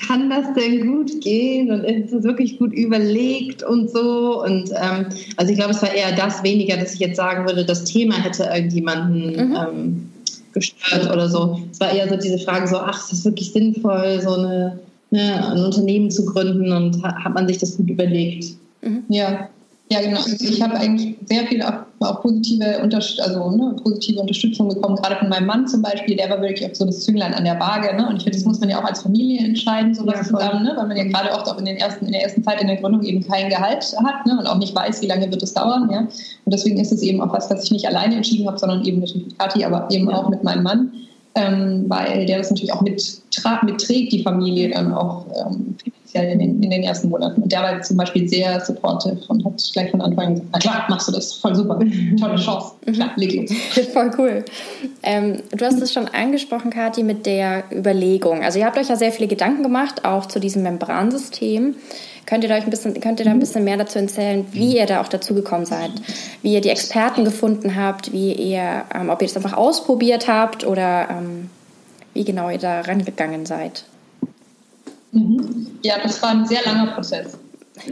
kann 0.01 0.31
das 0.31 0.53
denn 0.55 0.87
gut 0.87 1.21
gehen 1.21 1.71
und 1.71 1.85
ist 1.85 2.13
es 2.13 2.25
wirklich 2.25 2.59
gut 2.59 2.73
überlegt 2.73 3.63
und 3.63 3.91
so. 3.91 4.43
Und 4.43 4.71
ähm, 4.71 5.07
also 5.37 5.53
ich 5.53 5.59
glaube, 5.59 5.73
es 5.73 5.83
war 5.83 5.93
eher 5.93 6.15
das 6.15 6.43
weniger, 6.43 6.77
dass 6.77 6.95
ich 6.95 7.01
jetzt 7.01 7.17
sagen 7.17 7.47
würde, 7.47 7.65
das 7.65 7.85
Thema 7.85 8.15
hätte 8.15 8.45
irgendjemanden 8.45 9.51
mhm. 9.51 9.57
ähm, 9.57 10.09
gestört 10.53 11.11
oder 11.13 11.29
so. 11.29 11.61
Es 11.71 11.81
war 11.81 11.93
eher 11.93 12.09
so 12.09 12.17
diese 12.17 12.39
Frage 12.39 12.67
so, 12.67 12.77
ach, 12.77 12.99
ist 12.99 13.13
das 13.13 13.25
wirklich 13.25 13.53
sinnvoll, 13.53 14.21
so 14.23 14.35
eine, 14.35 14.79
ne, 15.11 15.53
ein 15.53 15.65
Unternehmen 15.65 16.11
zu 16.11 16.25
gründen 16.25 16.73
und 16.73 17.03
hat 17.03 17.35
man 17.35 17.47
sich 17.49 17.59
das 17.59 17.77
gut 17.77 17.91
überlegt? 17.91 18.57
Mhm. 18.83 19.05
Ja, 19.09 19.49
ja, 19.91 20.03
genau. 20.03 20.19
Also 20.19 20.45
ich 20.45 20.61
habe 20.61 20.75
eigentlich 20.75 21.17
sehr 21.25 21.47
viel 21.47 21.63
auch, 21.63 22.21
positive, 22.21 22.79
Unterst 22.83 23.21
also, 23.21 23.51
ne, 23.51 23.75
positive 23.83 24.21
Unterstützung 24.21 24.69
bekommen, 24.69 24.97
gerade 24.97 25.17
von 25.17 25.31
meinem 25.31 25.47
Mann 25.47 25.67
zum 25.67 25.81
Beispiel. 25.81 26.17
Der 26.17 26.29
war 26.29 26.41
wirklich 26.43 26.69
auch 26.71 26.75
so 26.75 26.85
das 26.85 27.01
Zünglein 27.01 27.33
an 27.33 27.45
der 27.45 27.59
Waage. 27.59 27.97
Ne? 27.97 28.07
Und 28.07 28.17
ich 28.17 28.25
finde, 28.25 28.39
das 28.39 28.47
muss 28.47 28.61
man 28.61 28.69
ja 28.69 28.81
auch 28.81 28.85
als 28.85 29.03
Familie 29.03 29.45
entscheiden, 29.45 29.95
sowas 29.95 30.17
ja, 30.17 30.23
zusammen, 30.25 30.65
ne? 30.65 30.75
weil 30.77 30.87
man 30.89 30.97
ja 30.97 31.05
gerade 31.05 31.33
oft 31.33 31.49
auch 31.49 31.59
in, 31.59 31.65
den 31.65 31.77
ersten, 31.77 32.07
in 32.07 32.13
der 32.13 32.23
ersten 32.23 32.45
Zeit 32.45 32.61
in 32.61 32.67
der 32.67 32.77
Gründung 32.77 33.03
eben 33.03 33.27
kein 33.27 33.49
Gehalt 33.49 33.95
hat 34.05 34.27
ne? 34.27 34.39
und 34.39 34.47
auch 34.47 34.59
nicht 34.59 34.75
weiß, 34.75 35.01
wie 35.03 35.07
lange 35.07 35.31
wird 35.31 35.43
es 35.43 35.55
dauern. 35.55 35.89
Ja? 35.91 36.01
Und 36.01 36.53
deswegen 36.53 36.79
ist 36.79 36.93
es 36.93 37.03
eben 37.03 37.21
auch 37.23 37.33
was, 37.33 37.51
was 37.51 37.65
ich 37.65 37.71
nicht 37.71 37.89
alleine 37.89 38.17
entschieden 38.17 38.47
habe, 38.47 38.59
sondern 38.59 38.85
eben 38.85 39.01
natürlich 39.01 39.27
mit 39.27 39.39
Kathi, 39.39 39.65
aber 39.65 39.89
eben 39.91 40.11
ja. 40.11 40.17
auch 40.17 40.29
mit 40.29 40.45
meinem 40.45 40.63
Mann. 40.63 40.93
Ähm, 41.35 41.85
weil 41.89 42.27
der 42.27 42.39
das 42.39 42.51
natürlich 42.51 42.73
auch 42.73 42.83
mitträgt, 42.83 44.13
die 44.13 44.23
Familie 44.23 44.71
dann 44.71 44.93
auch 44.93 45.27
ähm, 45.47 45.77
finanziell 46.09 46.33
in 46.33 46.39
den, 46.39 46.63
in 46.63 46.71
den 46.71 46.83
ersten 46.83 47.09
Monaten. 47.09 47.43
Und 47.43 47.53
der 47.53 47.63
war 47.63 47.81
zum 47.83 47.97
Beispiel 47.97 48.29
sehr 48.29 48.61
supportive 48.61 49.19
und 49.29 49.45
hat 49.45 49.71
gleich 49.73 49.91
von 49.91 50.01
Anfang 50.01 50.27
an 50.27 50.35
gesagt, 50.35 50.51
na 50.53 50.59
klar, 50.59 50.87
machst 50.89 51.09
du 51.09 51.13
das, 51.13 51.35
voll 51.35 51.55
super, 51.55 51.79
tolle 52.21 52.37
Chance, 52.37 52.73
klar, 52.93 53.11
leg 53.17 53.35
los. 53.35 53.51
voll 53.93 54.11
cool. 54.19 54.45
Ähm, 55.03 55.43
du 55.51 55.65
hast 55.65 55.81
es 55.81 55.93
schon 55.93 56.09
angesprochen, 56.09 56.71
Kathi, 56.71 57.03
mit 57.03 57.27
der 57.27 57.65
Überlegung. 57.73 58.43
Also 58.43 58.59
ihr 58.59 58.67
habt 58.67 58.79
euch 58.79 58.89
ja 58.89 58.97
sehr 58.97 59.13
viele 59.13 59.29
Gedanken 59.29 59.63
gemacht, 59.63 60.05
auch 60.05 60.27
zu 60.27 60.41
diesem 60.41 60.63
Membransystem. 60.63 61.75
Könnt 62.27 62.45
ihr, 62.45 62.51
euch 62.51 62.65
ein 62.65 62.71
bisschen, 62.71 63.01
könnt 63.01 63.21
ihr 63.21 63.25
da 63.25 63.31
ein 63.31 63.39
bisschen 63.39 63.65
mehr 63.65 63.79
dazu 63.79 63.99
erzählen, 63.99 64.45
wie 64.53 64.77
ihr 64.77 64.85
da 64.85 65.01
auch 65.01 65.09
dazu 65.09 65.35
gekommen 65.35 65.65
seid? 65.65 65.91
Wie 66.43 66.53
ihr 66.53 66.61
die 66.61 66.69
Experten 66.69 67.25
gefunden 67.25 67.75
habt, 67.75 68.13
wie 68.13 68.35
ihr, 68.35 68.85
ähm, 68.95 69.09
ob 69.09 69.23
ihr 69.23 69.29
das 69.29 69.37
einfach 69.37 69.57
ausprobiert 69.57 70.29
habt 70.29 70.67
oder 70.67 71.09
ähm, 71.11 71.49
wie 72.13 72.25
genau 72.25 72.51
ihr 72.51 72.59
da 72.59 72.83
rangegangen 72.83 73.47
seid? 73.47 73.85
Mhm. 75.13 75.67
Ja, 75.83 75.95
das 76.03 76.23
war 76.23 76.31
ein 76.31 76.47
sehr 76.47 76.61
langer 76.65 76.93
Prozess. 76.93 77.39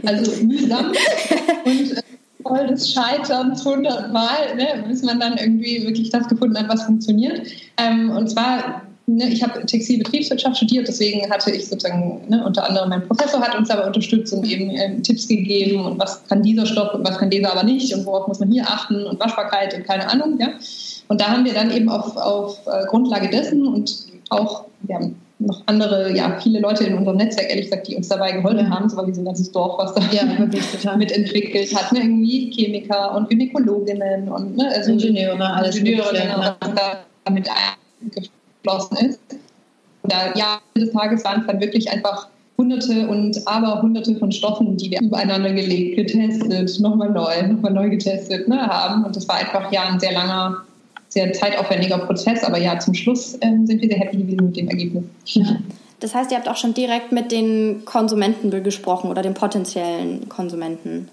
Also 0.05 0.43
mühsam 0.43 0.87
und 1.65 1.97
äh, 1.97 2.01
voll 2.43 2.67
des 2.67 2.91
Scheiterns 2.91 3.65
hundertmal, 3.65 4.55
ne, 4.55 4.83
bis 4.87 5.03
man 5.03 5.19
dann 5.19 5.37
irgendwie 5.37 5.85
wirklich 5.85 6.09
das 6.09 6.27
gefunden 6.27 6.57
hat, 6.57 6.69
was 6.69 6.83
funktioniert. 6.83 7.47
Ähm, 7.77 8.09
und 8.09 8.29
zwar, 8.29 8.83
ne, 9.05 9.29
ich 9.29 9.43
habe 9.43 9.65
Textilbetriebswirtschaft 9.65 10.57
studiert, 10.57 10.87
deswegen 10.87 11.29
hatte 11.29 11.51
ich 11.51 11.67
sozusagen, 11.67 12.21
ne, 12.27 12.43
unter 12.45 12.67
anderem 12.67 12.89
mein 12.89 13.07
Professor 13.07 13.41
hat 13.41 13.55
uns 13.55 13.69
aber 13.69 13.87
unterstützt 13.87 14.33
und 14.33 14.45
eben 14.45 14.71
ähm, 14.71 15.03
Tipps 15.03 15.27
gegeben 15.27 15.85
und 15.85 15.99
was 15.99 16.25
kann 16.27 16.43
dieser 16.43 16.65
Stoff 16.65 16.93
und 16.93 17.07
was 17.07 17.17
kann 17.17 17.29
dieser 17.29 17.51
aber 17.51 17.63
nicht 17.63 17.93
und 17.93 18.05
worauf 18.05 18.27
muss 18.27 18.39
man 18.39 18.51
hier 18.51 18.67
achten 18.67 19.05
und 19.05 19.19
Waschbarkeit 19.19 19.73
und 19.73 19.85
keine 19.85 20.09
Ahnung. 20.09 20.37
Ja. 20.39 20.49
Und 21.07 21.21
da 21.21 21.27
haben 21.27 21.45
wir 21.45 21.53
dann 21.53 21.71
eben 21.71 21.89
auf, 21.89 22.17
auf 22.17 22.59
äh, 22.67 22.85
Grundlage 22.87 23.29
dessen 23.29 23.65
und 23.65 23.95
auch, 24.29 24.65
wir 24.81 24.95
haben 24.95 25.15
noch 25.39 25.61
andere, 25.67 26.15
ja, 26.15 26.39
viele 26.41 26.59
Leute 26.59 26.85
in 26.85 26.95
unserem 26.95 27.17
Netzwerk, 27.17 27.49
ehrlich 27.49 27.65
gesagt, 27.65 27.87
die 27.87 27.95
uns 27.95 28.07
dabei 28.07 28.31
geholfen 28.31 28.65
ja. 28.65 28.69
haben. 28.69 28.87
Es 28.87 28.95
war 28.95 29.05
wie 29.07 29.13
so 29.13 29.21
ein 29.21 29.25
ganzes 29.25 29.51
Dorf, 29.51 29.77
was 29.77 29.93
da 29.93 30.01
ja, 30.11 30.23
mitentwickelt 30.97 31.75
hat. 31.75 31.91
Ne? 31.91 31.99
Irgendwie 31.99 32.51
Chemiker 32.51 33.15
und 33.15 33.29
Gynäkologinnen 33.29 34.29
und 34.29 34.57
ne? 34.57 34.71
also 34.75 34.91
Ingenieure, 34.91 35.53
alles 35.53 35.77
Ingenieure, 35.77 36.13
genau, 36.13 36.55
was 36.59 36.73
da 36.75 36.99
damit 37.25 37.49
eingeflossen 38.01 38.97
ist. 39.09 39.19
Und 40.01 40.11
da, 40.11 40.33
ja, 40.35 40.59
des 40.75 40.91
Tages 40.91 41.23
waren 41.23 41.41
es 41.41 41.47
dann 41.47 41.59
wirklich 41.59 41.91
einfach 41.91 42.29
hunderte 42.57 43.07
und 43.07 43.39
aber 43.45 43.81
hunderte 43.83 44.15
von 44.15 44.31
Stoffen, 44.31 44.77
die 44.77 44.89
wir 44.89 45.01
übereinander 45.01 45.53
gelegt, 45.53 45.97
getestet, 45.97 46.79
nochmal 46.79 47.11
neu, 47.11 47.47
nochmal 47.47 47.73
neu 47.73 47.89
getestet 47.89 48.47
ne, 48.47 48.65
haben. 48.65 49.05
Und 49.05 49.15
das 49.15 49.27
war 49.27 49.35
einfach 49.35 49.71
ja 49.71 49.83
ein 49.85 49.99
sehr 49.99 50.13
langer 50.13 50.63
sehr 51.09 51.31
zeitaufwendiger 51.33 51.97
Prozess, 51.99 52.43
aber 52.43 52.57
ja, 52.57 52.79
zum 52.79 52.93
Schluss 52.93 53.37
ähm, 53.41 53.65
sind 53.65 53.81
wir 53.81 53.89
sehr 53.89 53.99
happy 53.99 54.17
gewesen 54.17 54.47
mit 54.47 54.57
dem 54.57 54.67
Ergebnis. 54.67 55.05
Das 55.99 56.13
heißt, 56.13 56.29
ihr 56.31 56.37
habt 56.37 56.47
auch 56.47 56.57
schon 56.57 56.75
direkt 56.75 57.11
mit 57.11 57.31
den 57.31 57.83
Konsumenten 57.85 58.51
gesprochen 58.63 59.09
oder 59.09 59.23
den 59.23 59.33
potenziellen 59.33 60.29
Konsumenten? 60.29 61.09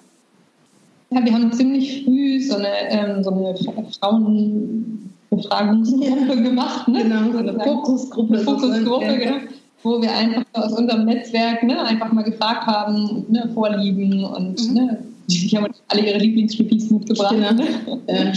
Ja, 1.11 1.25
wir 1.25 1.33
haben 1.33 1.51
ziemlich 1.53 2.05
früh 2.05 2.39
so 2.41 2.57
eine, 2.57 2.69
ähm, 2.91 3.25
so 3.25 3.31
eine 3.31 3.55
Frauenbefragungsgruppe 4.01 6.43
gemacht. 6.43 6.87
Ne? 6.89 7.05
Genau, 7.05 7.33
so 7.33 7.39
eine 7.39 7.59
Fokusgruppe. 7.59 8.41
Fokusgruppe, 8.41 9.17
genau. 9.19 9.37
Wo 9.83 10.03
wir 10.03 10.13
einfach 10.13 10.45
aus 10.55 10.73
unserem 10.73 11.05
Netzwerk 11.05 11.63
ne, 11.63 11.81
einfach 11.83 12.11
mal 12.13 12.25
gefragt 12.25 12.67
haben, 12.67 13.27
ne, 13.29 13.49
Vorlieben 13.55 14.25
und 14.25 14.69
mhm. 14.69 14.75
ne, 14.75 14.99
die 15.29 15.57
haben 15.57 15.67
alle 15.89 16.07
ihre 16.07 16.19
Lieblingsflippies 16.19 16.91
mitgebracht. 16.91 17.35
Genau. 17.35 17.99
Äh, 18.07 18.33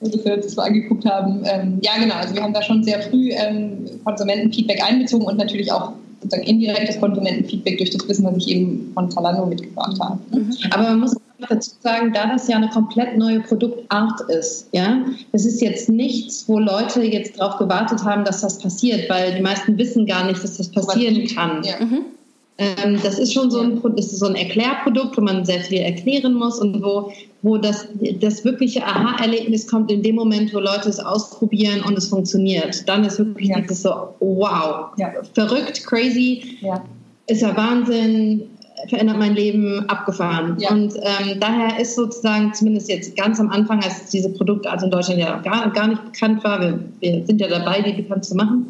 dass 0.00 0.24
wir 0.24 0.34
uns 0.34 0.46
das 0.46 0.56
mal 0.56 0.66
angeguckt 0.68 1.04
haben. 1.04 1.42
Ähm, 1.44 1.78
ja, 1.82 1.98
genau. 1.98 2.14
Also 2.14 2.34
wir 2.34 2.42
haben 2.42 2.54
da 2.54 2.62
schon 2.62 2.82
sehr 2.82 3.02
früh 3.02 3.30
ähm, 3.32 3.84
Konsumentenfeedback 4.04 4.82
einbezogen 4.82 5.26
und 5.26 5.36
natürlich 5.36 5.70
auch 5.70 5.92
sozusagen 6.22 6.46
indirektes 6.46 6.98
Konsumentenfeedback 7.00 7.78
durch 7.78 7.90
das 7.90 8.06
Wissen, 8.08 8.24
was 8.24 8.36
ich 8.38 8.48
eben 8.48 8.90
von 8.94 9.10
Zalando 9.10 9.46
mitgebracht 9.46 9.98
habe. 10.00 10.18
Mhm. 10.32 10.54
Aber 10.70 10.82
man 10.84 11.00
muss 11.00 11.16
dazu 11.48 11.70
sagen, 11.80 12.12
da 12.12 12.26
das 12.26 12.48
ja 12.48 12.56
eine 12.56 12.68
komplett 12.68 13.16
neue 13.16 13.40
Produktart 13.40 14.20
ist, 14.28 14.68
ja, 14.72 15.04
das 15.32 15.46
ist 15.46 15.60
jetzt 15.60 15.88
nichts, 15.88 16.48
wo 16.48 16.58
Leute 16.58 17.02
jetzt 17.02 17.40
darauf 17.40 17.58
gewartet 17.58 18.04
haben, 18.04 18.24
dass 18.24 18.42
das 18.42 18.58
passiert, 18.58 19.08
weil 19.08 19.34
die 19.34 19.40
meisten 19.40 19.78
wissen 19.78 20.06
gar 20.06 20.26
nicht, 20.26 20.42
dass 20.42 20.58
das 20.58 20.70
passieren 20.70 21.26
kann. 21.28 21.62
Ja. 21.62 21.84
Mhm. 21.84 22.04
Ähm, 22.60 23.00
das 23.02 23.18
ist 23.18 23.32
schon 23.32 23.50
so 23.50 23.60
ein, 23.60 23.80
ist 23.96 24.18
so 24.18 24.26
ein 24.26 24.34
Erklärprodukt, 24.34 25.16
wo 25.16 25.22
man 25.22 25.46
sehr 25.46 25.60
viel 25.60 25.78
erklären 25.78 26.34
muss 26.34 26.58
und 26.58 26.82
wo, 26.82 27.10
wo 27.40 27.56
das, 27.56 27.88
das 28.20 28.44
wirkliche 28.44 28.84
Aha-Erlebnis 28.84 29.66
kommt 29.66 29.90
in 29.90 30.02
dem 30.02 30.16
Moment, 30.16 30.52
wo 30.52 30.60
Leute 30.60 30.90
es 30.90 31.00
ausprobieren 31.00 31.82
und 31.82 31.96
es 31.96 32.08
funktioniert. 32.08 32.86
Dann 32.86 33.04
ist 33.04 33.18
wirklich 33.18 33.48
ja. 33.48 33.60
dieses 33.60 33.80
so, 33.80 34.14
wow, 34.20 34.90
ja. 34.98 35.10
verrückt, 35.32 35.86
crazy, 35.86 36.58
ja. 36.60 36.84
ist 37.28 37.40
ja 37.40 37.56
Wahnsinn, 37.56 38.42
verändert 38.90 39.16
mein 39.16 39.34
Leben, 39.34 39.88
abgefahren. 39.88 40.58
Ja. 40.58 40.70
Und 40.70 40.94
ähm, 40.96 41.40
daher 41.40 41.80
ist 41.80 41.96
sozusagen, 41.96 42.52
zumindest 42.52 42.90
jetzt 42.90 43.16
ganz 43.16 43.40
am 43.40 43.48
Anfang, 43.48 43.82
als 43.82 44.10
diese 44.10 44.28
Produktart 44.28 44.82
in 44.82 44.90
Deutschland 44.90 45.18
ja 45.18 45.38
gar, 45.38 45.70
gar 45.70 45.88
nicht 45.88 46.04
bekannt 46.04 46.44
war, 46.44 46.60
wir, 46.60 46.78
wir 47.00 47.24
sind 47.24 47.40
ja 47.40 47.48
dabei, 47.48 47.80
die 47.80 48.02
bekannt 48.02 48.26
zu 48.26 48.34
machen, 48.34 48.66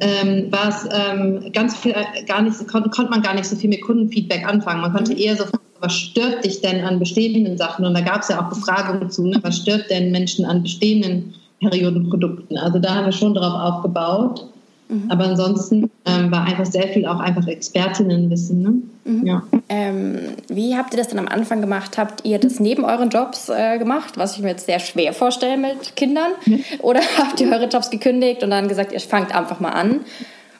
ähm, 0.00 0.52
war 0.52 0.68
es 0.68 0.88
ähm, 0.92 1.52
ganz 1.52 1.76
viel, 1.76 1.92
äh, 1.92 2.24
gar 2.24 2.42
nicht, 2.42 2.56
konnte, 2.68 2.90
konnte 2.90 3.10
man 3.10 3.22
gar 3.22 3.34
nicht 3.34 3.46
so 3.46 3.56
viel 3.56 3.70
mit 3.70 3.82
Kundenfeedback 3.82 4.46
anfangen. 4.46 4.80
Man 4.80 4.92
konnte 4.92 5.12
mhm. 5.12 5.18
eher 5.18 5.36
so 5.36 5.44
was 5.80 5.94
stört 5.94 6.44
dich 6.44 6.60
denn 6.60 6.84
an 6.84 6.98
bestehenden 6.98 7.58
Sachen? 7.58 7.84
Und 7.84 7.94
da 7.94 8.00
gab 8.00 8.22
es 8.22 8.28
ja 8.28 8.40
auch 8.40 8.48
Befragungen 8.48 9.10
zu, 9.10 9.26
ne? 9.26 9.38
was 9.42 9.58
stört 9.58 9.90
denn 9.90 10.10
Menschen 10.10 10.44
an 10.44 10.62
bestehenden 10.62 11.34
Periodenprodukten? 11.60 12.56
Also 12.58 12.78
da 12.78 12.94
haben 12.94 13.06
wir 13.06 13.12
schon 13.12 13.34
drauf 13.34 13.54
aufgebaut. 13.54 14.48
Mhm. 14.88 15.10
Aber 15.10 15.24
ansonsten 15.24 15.90
ähm, 16.04 16.30
war 16.30 16.44
einfach 16.44 16.66
sehr 16.66 16.88
viel 16.88 17.06
auch 17.06 17.18
einfach 17.18 17.46
Expertinnenwissen. 17.46 18.62
Ne? 18.62 18.74
Mhm. 19.04 19.26
Ja. 19.26 19.42
Ähm, 19.68 20.18
wie 20.48 20.76
habt 20.76 20.94
ihr 20.94 20.98
das 20.98 21.08
denn 21.08 21.18
am 21.18 21.28
Anfang 21.28 21.60
gemacht? 21.60 21.98
Habt 21.98 22.24
ihr 22.24 22.38
das 22.38 22.60
neben 22.60 22.84
euren 22.84 23.10
Jobs 23.10 23.48
äh, 23.48 23.78
gemacht, 23.78 24.16
was 24.16 24.36
ich 24.36 24.42
mir 24.42 24.50
jetzt 24.50 24.66
sehr 24.66 24.78
schwer 24.78 25.12
vorstelle 25.12 25.56
mit 25.56 25.96
Kindern? 25.96 26.32
Mhm. 26.44 26.64
Oder 26.80 27.00
habt 27.18 27.40
ihr 27.40 27.50
eure 27.50 27.66
Jobs 27.66 27.90
gekündigt 27.90 28.42
und 28.42 28.50
dann 28.50 28.68
gesagt, 28.68 28.92
ihr 28.92 29.00
fangt 29.00 29.34
einfach 29.34 29.60
mal 29.60 29.70
an? 29.70 30.00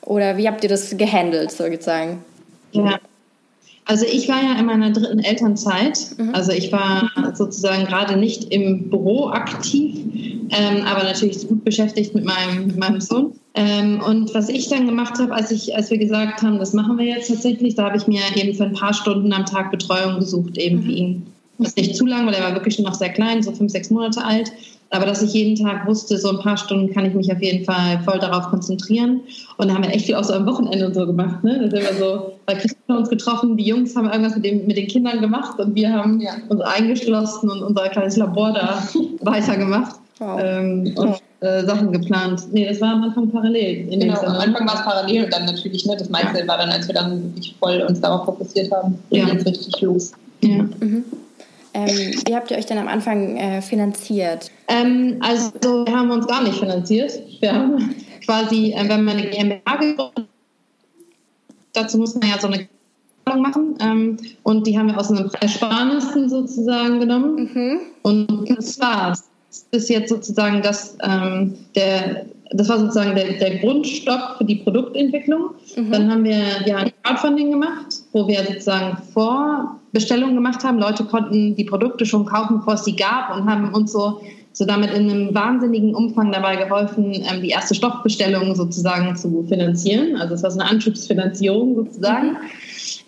Oder 0.02 0.36
wie 0.36 0.48
habt 0.48 0.62
ihr 0.62 0.70
das 0.70 0.96
gehandelt, 0.96 1.50
sozusagen? 1.50 2.24
Ja, 2.72 2.98
also 3.86 4.04
ich 4.04 4.28
war 4.28 4.42
ja 4.42 4.58
in 4.58 4.66
meiner 4.66 4.90
dritten 4.90 5.20
Elternzeit. 5.20 5.98
Mhm. 6.18 6.34
Also 6.34 6.50
ich 6.50 6.72
war 6.72 7.08
sozusagen 7.34 7.84
gerade 7.86 8.16
nicht 8.16 8.52
im 8.52 8.90
Büro 8.90 9.28
aktiv, 9.28 9.96
ähm, 10.50 10.84
aber 10.84 11.04
natürlich 11.04 11.46
gut 11.48 11.64
beschäftigt 11.64 12.14
mit 12.14 12.24
meinem, 12.24 12.66
mit 12.66 12.76
meinem 12.76 13.00
Sohn. 13.00 13.32
Ähm, 13.54 14.02
und 14.06 14.34
was 14.34 14.48
ich 14.48 14.68
dann 14.68 14.86
gemacht 14.86 15.18
habe, 15.18 15.32
als, 15.32 15.50
ich, 15.50 15.74
als 15.74 15.90
wir 15.90 15.98
gesagt 15.98 16.42
haben, 16.42 16.58
das 16.58 16.74
machen 16.74 16.98
wir 16.98 17.06
jetzt 17.06 17.28
tatsächlich, 17.28 17.74
da 17.74 17.84
habe 17.84 17.96
ich 17.96 18.06
mir 18.06 18.20
eben 18.34 18.54
für 18.54 18.64
ein 18.64 18.74
paar 18.74 18.92
Stunden 18.92 19.32
am 19.32 19.46
Tag 19.46 19.70
Betreuung 19.70 20.18
gesucht, 20.20 20.58
eben 20.58 20.78
mhm. 20.78 20.82
für 20.82 20.92
ihn. 20.92 21.26
Das 21.58 21.68
ist 21.68 21.78
nicht 21.78 21.96
zu 21.96 22.04
lang, 22.04 22.26
weil 22.26 22.34
er 22.34 22.44
war 22.44 22.52
wirklich 22.52 22.74
schon 22.74 22.84
noch 22.84 22.94
sehr 22.94 23.08
klein, 23.08 23.42
so 23.42 23.50
fünf, 23.52 23.72
sechs 23.72 23.88
Monate 23.88 24.22
alt. 24.22 24.52
Aber 24.90 25.04
dass 25.04 25.22
ich 25.22 25.32
jeden 25.32 25.56
Tag 25.56 25.86
wusste, 25.86 26.16
so 26.16 26.30
ein 26.30 26.38
paar 26.38 26.56
Stunden 26.56 26.92
kann 26.92 27.06
ich 27.06 27.14
mich 27.14 27.32
auf 27.32 27.42
jeden 27.42 27.64
Fall 27.64 28.00
voll 28.04 28.18
darauf 28.18 28.48
konzentrieren. 28.48 29.20
Und 29.56 29.68
da 29.68 29.74
haben 29.74 29.82
wir 29.82 29.90
echt 29.90 30.06
viel 30.06 30.14
auch 30.14 30.22
so 30.22 30.34
am 30.34 30.46
Wochenende 30.46 30.86
und 30.86 30.94
so 30.94 31.06
gemacht. 31.06 31.42
Ne? 31.42 31.58
Da 31.58 31.70
sind 31.70 31.90
wir 31.90 31.98
so 31.98 32.32
bei 32.44 32.54
Christian 32.54 32.98
uns 32.98 33.08
getroffen, 33.08 33.56
die 33.56 33.64
Jungs 33.64 33.96
haben 33.96 34.06
irgendwas 34.06 34.36
mit, 34.36 34.44
dem, 34.44 34.66
mit 34.66 34.76
den 34.76 34.86
Kindern 34.86 35.20
gemacht 35.20 35.58
und 35.58 35.74
wir 35.74 35.92
haben 35.92 36.20
ja. 36.20 36.34
uns 36.48 36.60
eingeschlossen 36.60 37.50
und 37.50 37.62
unser 37.62 37.88
kleines 37.88 38.16
Labor 38.16 38.52
da 38.52 38.86
weitergemacht. 39.22 39.96
Wow. 40.18 40.40
Ähm, 40.42 40.94
und 40.96 41.22
äh, 41.40 41.64
Sachen 41.64 41.92
geplant. 41.92 42.42
Nee, 42.52 42.66
das 42.66 42.80
war 42.80 42.94
am 42.94 43.02
Anfang 43.04 43.30
parallel. 43.30 43.86
genau, 43.86 44.18
am 44.20 44.36
Anfang 44.36 44.66
war 44.66 44.74
es 44.76 44.82
parallel 44.82 45.24
und 45.24 45.32
dann 45.32 45.44
natürlich, 45.44 45.84
ne, 45.84 45.96
das 45.96 46.08
meiste 46.08 46.40
ja. 46.40 46.48
war 46.48 46.58
dann, 46.58 46.70
als 46.70 46.86
wir 46.86 46.94
dann 46.94 47.22
wirklich 47.22 47.54
voll 47.58 47.82
uns 47.82 48.00
darauf 48.00 48.24
fokussiert 48.24 48.72
haben, 48.72 48.98
ja. 49.10 49.28
jetzt 49.28 49.46
richtig 49.46 49.80
los. 49.82 50.12
Ja. 50.42 50.62
Mhm. 50.62 51.04
Ähm, 51.74 52.14
wie 52.26 52.34
habt 52.34 52.50
ihr 52.50 52.56
euch 52.56 52.64
denn 52.64 52.78
am 52.78 52.88
Anfang 52.88 53.36
äh, 53.36 53.60
finanziert? 53.60 54.50
Ähm, 54.68 55.16
also 55.20 55.52
wir 55.84 55.94
haben 55.94 56.10
uns 56.10 56.26
gar 56.26 56.42
nicht 56.42 56.58
finanziert. 56.58 57.12
Wir 57.40 57.52
haben 57.52 57.94
quasi, 58.24 58.72
äh, 58.72 58.88
wenn 58.88 59.04
man 59.04 59.18
eine 59.18 59.28
GmbH 59.28 59.76
gegründet 59.76 60.26
dazu 61.76 61.98
muss 61.98 62.14
man 62.14 62.28
ja 62.28 62.38
so 62.38 62.48
eine 62.48 62.68
machen. 63.26 63.74
Ähm, 63.80 64.16
und 64.44 64.66
die 64.66 64.78
haben 64.78 64.86
wir 64.88 64.98
aus 64.98 65.10
einem 65.10 65.30
Ersparnissen 65.40 66.28
sozusagen 66.28 67.00
genommen. 67.00 67.50
Mhm. 67.52 67.80
Und 68.02 68.50
das 68.56 68.78
war's. 68.78 69.24
Das 69.48 69.82
ist 69.82 69.88
jetzt 69.88 70.08
sozusagen 70.08 70.62
das, 70.62 70.96
ähm, 71.02 71.54
der, 71.74 72.26
das 72.50 72.68
war 72.68 72.78
sozusagen 72.78 73.14
der, 73.14 73.34
der 73.34 73.58
Grundstock 73.58 74.36
für 74.38 74.44
die 74.44 74.56
Produktentwicklung. 74.56 75.50
Mhm. 75.76 75.90
Dann 75.90 76.10
haben 76.10 76.24
wir 76.24 76.38
ja 76.66 76.76
ein 76.76 76.92
Crowdfunding 77.02 77.50
gemacht, 77.50 77.86
wo 78.12 78.26
wir 78.28 78.44
sozusagen 78.44 78.98
Vorbestellungen 79.12 80.34
gemacht 80.34 80.64
haben. 80.64 80.78
Leute 80.78 81.04
konnten 81.04 81.56
die 81.56 81.64
Produkte 81.64 82.04
schon 82.06 82.26
kaufen, 82.26 82.58
bevor 82.58 82.74
es 82.74 82.84
sie 82.84 82.96
gab 82.96 83.34
und 83.34 83.48
haben 83.48 83.72
uns 83.72 83.92
so, 83.92 84.20
so 84.52 84.64
damit 84.64 84.92
in 84.92 85.10
einem 85.10 85.34
wahnsinnigen 85.34 85.94
Umfang 85.94 86.32
dabei 86.32 86.56
geholfen, 86.56 87.12
ähm, 87.12 87.42
die 87.42 87.50
erste 87.50 87.74
Stoffbestellung 87.74 88.54
sozusagen 88.54 89.16
zu 89.16 89.44
finanzieren. 89.48 90.16
Also 90.16 90.34
es 90.34 90.42
war 90.42 90.50
so 90.50 90.60
eine 90.60 90.68
Anschubsfinanzierung 90.68 91.76
sozusagen. 91.76 92.30
Mhm. 92.30 92.36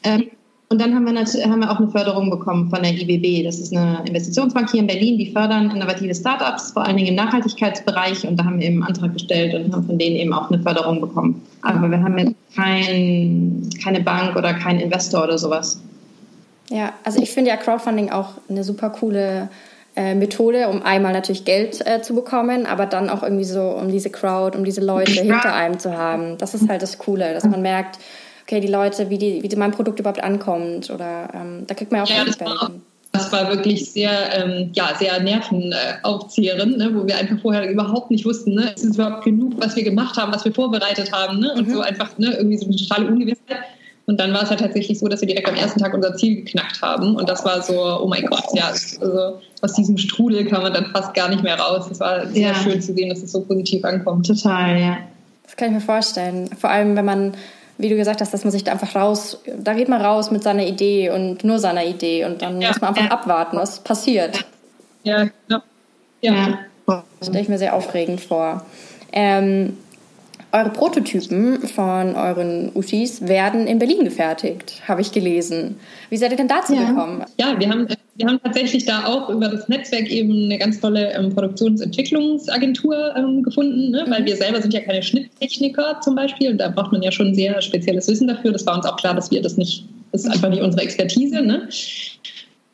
Ähm, 0.05 0.31
und 0.71 0.79
dann 0.79 0.95
haben 0.95 1.07
wir, 1.07 1.19
haben 1.19 1.61
wir 1.61 1.71
auch 1.71 1.79
eine 1.79 1.89
Förderung 1.89 2.29
bekommen 2.29 2.69
von 2.69 2.83
der 2.83 2.93
IBB. 2.93 3.45
Das 3.45 3.59
ist 3.59 3.75
eine 3.75 4.05
Investitionsbank 4.07 4.71
hier 4.71 4.81
in 4.81 4.87
Berlin, 4.87 5.17
die 5.17 5.33
fördern 5.33 5.71
innovative 5.71 6.15
Startups, 6.15 6.73
vor 6.73 6.85
allen 6.85 6.99
Dingen 6.99 7.09
im 7.09 7.15
Nachhaltigkeitsbereich. 7.15 8.27
Und 8.29 8.37
da 8.37 8.45
haben 8.45 8.61
wir 8.61 8.67
eben 8.67 8.83
einen 8.83 8.95
Antrag 8.95 9.15
gestellt 9.15 9.55
und 9.55 9.73
haben 9.73 9.87
von 9.87 9.99
denen 9.99 10.17
eben 10.17 10.35
auch 10.35 10.51
eine 10.51 10.63
Förderung 10.63 11.01
bekommen. 11.01 11.43
Aber 11.63 11.91
wir 11.91 12.03
haben 12.03 12.19
jetzt 12.19 12.35
kein, 12.55 13.71
keine 13.83 14.01
Bank 14.01 14.37
oder 14.37 14.53
keinen 14.53 14.81
Investor 14.81 15.25
oder 15.25 15.39
sowas. 15.39 15.81
Ja, 16.69 16.93
also 17.03 17.23
ich 17.23 17.31
finde 17.31 17.51
ja 17.51 17.57
Crowdfunding 17.57 18.11
auch 18.11 18.33
eine 18.51 18.63
super 18.63 18.91
coole 18.91 19.49
äh, 19.97 20.15
Methode, 20.15 20.69
um 20.69 20.83
einmal 20.83 21.15
natürlich 21.15 21.47
Geld 21.47 21.81
äh, 21.87 22.03
zu 22.03 22.15
bekommen, 22.15 22.67
aber 22.67 22.85
dann 22.85 23.09
auch 23.09 23.23
irgendwie 23.23 23.45
so, 23.45 23.63
um 23.63 23.91
diese 23.91 24.11
Crowd, 24.11 24.57
um 24.57 24.65
diese 24.65 24.83
Leute 24.83 25.13
hinter 25.13 25.55
einem 25.55 25.79
zu 25.79 25.97
haben. 25.97 26.37
Das 26.37 26.53
ist 26.55 26.69
halt 26.69 26.83
das 26.83 26.99
Coole, 26.99 27.33
dass 27.33 27.45
man 27.45 27.63
merkt, 27.63 27.99
okay, 28.49 28.61
die 28.61 28.69
Leute, 28.69 29.11
wie, 29.11 29.19
die, 29.19 29.43
wie 29.43 29.57
mein 29.57 29.73
Produkt 29.73 30.01
überhaupt 30.01 30.23
ankommt. 30.23 30.91
Oder 30.91 31.29
ähm, 31.35 31.65
da 31.67 31.75
kriegt 31.75 31.93
man 31.93 32.01
auch 32.01 32.09
ja, 32.09 32.25
Feedback. 32.25 32.49
Das 33.13 33.33
war 33.33 33.49
wirklich 33.51 33.91
sehr, 33.91 34.11
ähm, 34.35 34.71
ja, 34.75 34.95
sehr 34.99 35.21
nervenaufzehrend, 35.21 36.79
ne, 36.79 36.91
wo 36.95 37.07
wir 37.07 37.17
einfach 37.17 37.41
vorher 37.41 37.71
überhaupt 37.71 38.11
nicht 38.11 38.25
wussten, 38.25 38.55
ne, 38.55 38.73
ist 38.75 38.85
es 38.85 38.97
überhaupt 38.97 39.25
genug, 39.25 39.55
was 39.59 39.77
wir 39.77 39.83
gemacht 39.83 40.17
haben, 40.17 40.33
was 40.33 40.45
wir 40.45 40.53
vorbereitet 40.53 41.13
haben. 41.13 41.41
Ne, 41.41 41.53
und 41.55 41.69
mhm. 41.69 41.75
so 41.75 41.81
einfach 41.81 42.17
ne, 42.19 42.35
irgendwie 42.37 42.57
so 42.57 42.67
eine 42.67 42.77
totale 42.77 43.07
Ungewissheit. 43.07 43.59
Und 44.07 44.19
dann 44.19 44.33
war 44.33 44.43
es 44.43 44.49
halt 44.49 44.61
tatsächlich 44.61 44.99
so, 44.99 45.07
dass 45.09 45.21
wir 45.21 45.29
direkt 45.29 45.49
am 45.49 45.55
ersten 45.55 45.81
Tag 45.81 45.93
unser 45.93 46.17
Ziel 46.17 46.37
geknackt 46.37 46.81
haben. 46.81 47.17
Und 47.17 47.29
das 47.29 47.45
war 47.45 47.61
so, 47.61 47.75
oh 47.75 48.07
mein 48.07 48.25
Gott, 48.25 48.45
ja, 48.55 48.69
also 48.69 49.39
aus 49.61 49.73
diesem 49.75 49.99
Strudel 49.99 50.47
kam 50.47 50.63
man 50.63 50.73
dann 50.73 50.87
fast 50.87 51.13
gar 51.13 51.29
nicht 51.29 51.43
mehr 51.43 51.59
raus. 51.59 51.89
Es 51.91 52.01
war 52.01 52.27
sehr 52.29 52.53
ja. 52.53 52.55
schön 52.55 52.81
zu 52.81 52.95
sehen, 52.95 53.11
dass 53.11 53.23
es 53.23 53.33
so 53.33 53.43
positiv 53.43 53.85
ankommt. 53.85 54.27
Total, 54.27 54.81
ja. 54.81 54.99
Das 55.45 55.57
kann 55.57 55.69
ich 55.69 55.75
mir 55.75 55.81
vorstellen. 55.83 56.49
Vor 56.59 56.71
allem, 56.71 56.97
wenn 56.97 57.05
man 57.05 57.35
wie 57.79 57.89
du 57.89 57.97
gesagt 57.97 58.21
hast, 58.21 58.35
dass 58.35 58.45
man 58.45 58.51
sich 58.51 58.65
da 58.65 58.73
einfach 58.73 58.95
raus, 58.95 59.41
da 59.57 59.75
geht 59.75 59.89
man 59.89 60.01
raus 60.03 60.31
mit 60.31 60.43
seiner 60.43 60.67
Idee 60.67 61.11
und 61.11 61.45
nur 61.45 61.59
seiner 61.59 61.85
Idee 61.85 62.25
und 62.25 62.43
dann 62.43 62.61
ja. 62.61 62.69
muss 62.69 62.81
man 62.81 62.95
einfach 62.95 63.11
abwarten, 63.11 63.57
was 63.57 63.81
passiert. 63.81 64.45
Ja, 65.05 65.29
genau. 65.47 65.61
Ja. 66.21 66.59
Das 66.87 67.29
stelle 67.29 67.41
ich 67.41 67.49
mir 67.49 67.59
sehr 67.59 67.75
aufregend 67.75 68.21
vor. 68.21 68.65
Ähm, 69.13 69.77
eure 70.51 70.71
Prototypen 70.71 71.69
von 71.69 72.17
euren 72.17 72.71
Uschis 72.75 73.29
werden 73.29 73.67
in 73.67 73.79
Berlin 73.79 74.05
gefertigt, 74.05 74.83
habe 74.89 75.03
ich 75.03 75.13
gelesen. 75.13 75.79
Wie 76.09 76.17
seid 76.17 76.31
ihr 76.31 76.37
denn 76.37 76.49
dazu 76.49 76.75
ja. 76.75 76.85
gekommen? 76.89 77.25
Ja, 77.39 77.59
wir 77.59 77.69
haben, 77.69 77.87
wir 78.19 78.27
haben 78.27 78.41
tatsächlich 78.43 78.85
da 78.85 79.07
auch 79.07 79.31
über 79.31 79.49
das 79.49 79.69
Netzwerk 79.69 80.11
eben 80.11 80.47
eine 80.47 80.59
ganz 80.59 80.81
tolle 80.81 81.13
ähm, 81.13 81.33
Produktionsentwicklungsagentur 81.33 83.15
ähm, 83.17 83.45
gefunden, 83.45 83.93
ne? 83.93 84.05
weil 84.09 84.23
mhm. 84.23 84.27
wir 84.27 84.37
selber 84.37 84.61
sind 84.61 84.75
ja 84.75 84.81
keine 84.81 85.03
Schnitttechniker 85.03 86.01
zum 86.03 86.17
Beispiel 86.17 86.51
und 86.51 86.59
da 86.59 86.69
braucht 86.69 86.91
man 86.91 87.03
ja 87.03 87.13
schon 87.13 87.33
sehr 87.35 87.63
spezielles 87.63 88.09
Wissen 88.09 88.27
dafür. 88.27 88.51
Das 88.53 88.67
war 88.67 88.77
uns 88.77 88.87
auch 88.87 88.97
klar, 88.97 89.15
dass 89.15 89.31
wir 89.31 89.41
das 89.41 89.57
nicht, 89.57 89.85
das 90.11 90.25
ist 90.25 90.31
einfach 90.31 90.51
nicht 90.51 90.63
unsere 90.63 90.83
Expertise. 90.83 91.41
Ne? 91.41 91.69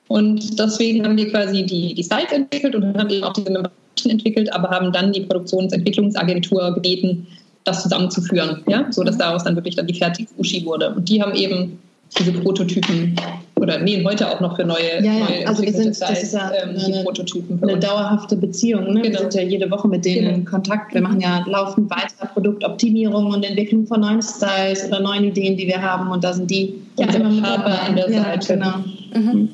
Und 0.08 0.58
deswegen 0.58 1.04
haben 1.04 1.16
wir 1.18 1.30
quasi 1.30 1.64
die, 1.66 1.94
die 1.94 2.02
Sites 2.02 2.32
entwickelt 2.32 2.74
und 2.74 2.96
haben 2.96 3.10
eben 3.10 3.24
auch 3.24 3.34
diese 3.34 3.50
Membranen 3.50 3.70
entwickelt, 4.06 4.50
aber 4.52 4.70
haben 4.70 4.92
dann 4.92 5.12
die 5.12 5.20
Produktionsentwicklungsagentur 5.20 6.74
gebeten, 6.74 7.26
das 7.64 7.82
zusammenzuführen, 7.82 8.62
ja, 8.66 8.86
so 8.90 9.02
dass 9.04 9.18
daraus 9.18 9.44
dann 9.44 9.56
wirklich 9.56 9.76
dann 9.76 9.86
die 9.86 9.94
fertige 9.94 10.28
Uschi 10.38 10.64
wurde. 10.64 10.94
Und 10.94 11.08
die 11.08 11.22
haben 11.22 11.34
eben 11.34 11.78
diese 12.18 12.32
Prototypen 12.32 13.16
oder 13.56 13.78
nähen 13.78 14.06
heute 14.06 14.28
auch 14.28 14.40
noch 14.40 14.56
für 14.56 14.64
neue, 14.64 15.02
ja, 15.02 15.12
ja. 15.12 15.24
neue 15.24 15.48
also 15.48 15.62
wir 15.62 15.72
sind, 15.72 16.00
das 16.00 16.22
ist 16.22 16.34
ja 16.34 16.52
ähm, 16.52 16.76
eine, 16.76 17.02
Prototypen 17.02 17.62
eine 17.62 17.78
dauerhafte 17.78 18.36
Beziehung. 18.36 18.92
Ne? 18.92 19.02
Genau. 19.02 19.04
Wir 19.04 19.18
sind 19.18 19.34
ja 19.34 19.42
jede 19.42 19.70
Woche 19.70 19.88
mit 19.88 20.04
denen 20.04 20.24
genau. 20.24 20.36
in 20.36 20.44
Kontakt. 20.44 20.94
Wir 20.94 21.00
machen 21.00 21.20
ja 21.20 21.44
laufend 21.46 21.90
weiter 21.90 22.26
Produktoptimierung 22.32 23.26
und 23.26 23.44
Entwicklung 23.44 23.86
von 23.86 24.00
neuen 24.00 24.22
Styles 24.22 24.86
oder 24.86 25.00
neuen 25.00 25.24
Ideen, 25.24 25.56
die 25.56 25.66
wir 25.66 25.80
haben. 25.80 26.10
Und 26.10 26.22
da 26.24 26.32
sind 26.32 26.50
die 26.50 26.82
ja, 26.98 27.06
immer 27.06 27.30
mit 27.30 27.44
dabei. 27.44 27.78
an 27.78 27.96
der 27.96 28.10
ja, 28.10 28.22
Seite. 28.22 28.54
Genau. 28.54 28.76
Mhm. 29.14 29.48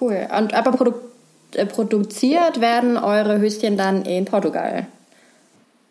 Cool. 0.00 0.26
Und 0.38 0.54
aber 0.54 0.72
produ 0.72 0.94
äh, 1.54 1.64
produziert 1.64 2.60
werden 2.60 2.96
eure 2.96 3.38
Höschen 3.38 3.76
dann 3.76 4.02
in 4.02 4.24
Portugal? 4.24 4.86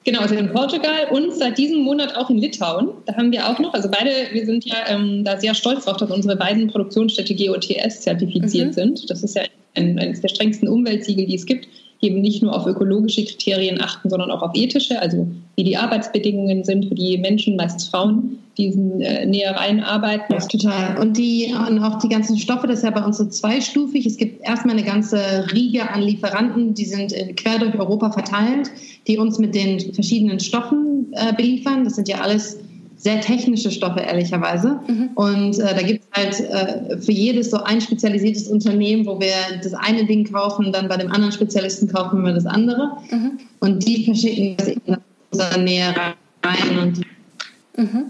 Genau, 0.05 0.19
also 0.19 0.35
in 0.35 0.51
Portugal 0.51 1.07
und 1.11 1.33
seit 1.33 1.57
diesem 1.57 1.79
Monat 1.81 2.15
auch 2.15 2.29
in 2.29 2.37
Litauen. 2.37 2.89
Da 3.07 3.15
haben 3.15 3.31
wir 3.31 3.49
auch 3.49 3.57
noch, 3.57 3.73
also 3.73 3.89
beide, 3.89 4.11
wir 4.31 4.45
sind 4.45 4.63
ja 4.63 4.75
ähm, 4.87 5.23
da 5.23 5.39
sehr 5.39 5.55
stolz 5.55 5.85
drauf, 5.85 5.97
dass 5.97 6.11
unsere 6.11 6.35
beiden 6.35 6.67
Produktionsstätte 6.67 7.35
GOTS 7.35 8.01
zertifiziert 8.01 8.67
mhm. 8.67 8.73
sind. 8.73 9.09
Das 9.09 9.23
ist 9.23 9.35
ja 9.35 9.41
ein, 9.73 9.97
eines 9.97 10.21
der 10.21 10.29
strengsten 10.29 10.67
Umweltsiegel, 10.67 11.25
die 11.25 11.35
es 11.35 11.47
gibt 11.47 11.67
eben 12.01 12.21
nicht 12.21 12.43
nur 12.43 12.55
auf 12.55 12.67
ökologische 12.67 13.25
Kriterien 13.25 13.81
achten, 13.81 14.09
sondern 14.09 14.29
auch 14.29 14.43
auf 14.43 14.51
ethische, 14.53 15.01
also 15.01 15.27
wie 15.55 15.63
die 15.63 15.77
Arbeitsbedingungen 15.77 16.63
sind 16.63 16.85
für 16.85 16.95
die 16.95 17.17
Menschen, 17.17 17.55
meistens 17.55 17.87
Frauen, 17.87 18.37
die 18.57 18.67
in 18.67 19.01
äh, 19.01 19.25
Nähereien 19.25 19.81
arbeiten. 19.81 20.33
Ja, 20.33 20.39
total. 20.39 20.97
Und, 20.99 21.17
die, 21.17 21.53
und 21.67 21.79
auch 21.79 21.99
die 21.99 22.09
ganzen 22.09 22.37
Stoffe, 22.37 22.67
das 22.67 22.79
ist 22.79 22.83
ja 22.83 22.91
bei 22.91 23.03
uns 23.03 23.17
so 23.17 23.25
zweistufig. 23.25 24.05
Es 24.05 24.17
gibt 24.17 24.43
erstmal 24.47 24.75
eine 24.75 24.85
ganze 24.85 25.19
Riege 25.51 25.89
an 25.89 26.01
Lieferanten, 26.01 26.73
die 26.73 26.85
sind 26.85 27.13
quer 27.37 27.59
durch 27.59 27.77
Europa 27.77 28.11
verteilt, 28.11 28.71
die 29.07 29.17
uns 29.17 29.39
mit 29.39 29.53
den 29.55 29.93
verschiedenen 29.93 30.39
Stoffen 30.39 31.07
äh, 31.11 31.33
beliefern. 31.33 31.83
Das 31.83 31.95
sind 31.95 32.07
ja 32.07 32.21
alles 32.21 32.57
sehr 32.97 33.21
technische 33.21 33.71
Stoffe, 33.71 33.99
ehrlicherweise. 33.99 34.79
Mhm. 34.87 35.09
Und 35.15 35.59
äh, 35.59 35.75
da 35.75 35.81
gibt 35.81 36.05
es 36.05 36.17
halt 36.17 36.39
äh, 36.39 36.97
für 36.97 37.11
jedes 37.11 37.51
so 37.51 37.57
ein 37.57 37.81
spezialisiertes 37.81 38.47
Unternehmen, 38.47 39.05
wo 39.05 39.19
wir 39.19 39.33
das 39.61 39.73
eine 39.73 40.05
Ding 40.05 40.31
kaufen, 40.31 40.71
dann 40.71 40.87
bei 40.87 40.97
dem 40.97 41.11
anderen 41.11 41.31
Spezialisten 41.31 41.87
kaufen 41.87 42.23
wir 42.23 42.33
das 42.33 42.45
andere. 42.45 42.97
Mhm. 43.11 43.39
Und 43.59 43.85
die 43.85 44.05
verschicken 44.05 44.55
das 44.57 44.67
in 44.69 44.97
unsere 45.31 45.61
Nähe 45.61 45.93
rein. 46.43 46.79
Und 46.79 47.01
mhm. 47.77 48.05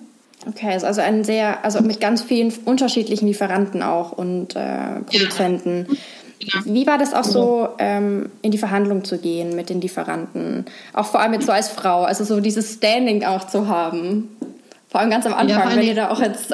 Okay, 0.47 0.77
also 0.81 1.01
ein 1.01 1.23
sehr, 1.23 1.63
also 1.65 1.81
mit 1.81 1.99
ganz 1.99 2.21
vielen 2.21 2.53
unterschiedlichen 2.65 3.27
Lieferanten 3.27 3.81
auch 3.81 4.11
und 4.11 4.55
äh, 4.55 5.01
Produzenten. 5.05 5.87
Ja. 5.89 5.95
Genau. 6.39 6.75
Wie 6.75 6.85
war 6.85 6.97
das 6.97 7.13
auch 7.13 7.23
so, 7.23 7.69
ähm, 7.79 8.29
in 8.41 8.51
die 8.51 8.57
Verhandlung 8.57 9.03
zu 9.03 9.17
gehen 9.17 9.55
mit 9.55 9.69
den 9.69 9.81
Lieferanten? 9.81 10.65
Auch 10.93 11.05
vor 11.05 11.21
allem 11.21 11.33
jetzt 11.33 11.45
so 11.45 11.51
als 11.51 11.69
Frau, 11.69 12.03
also 12.03 12.23
so 12.23 12.39
dieses 12.39 12.73
Standing 12.73 13.23
auch 13.23 13.47
zu 13.47 13.67
haben. 13.67 14.35
Vor 14.89 15.01
allem 15.01 15.09
ganz 15.09 15.25
am 15.25 15.33
Anfang, 15.33 15.69
ja, 15.71 15.75
wenn 15.75 15.83
ihr 15.83 15.95
da 15.95 16.09
auch 16.09 16.21
jetzt. 16.21 16.53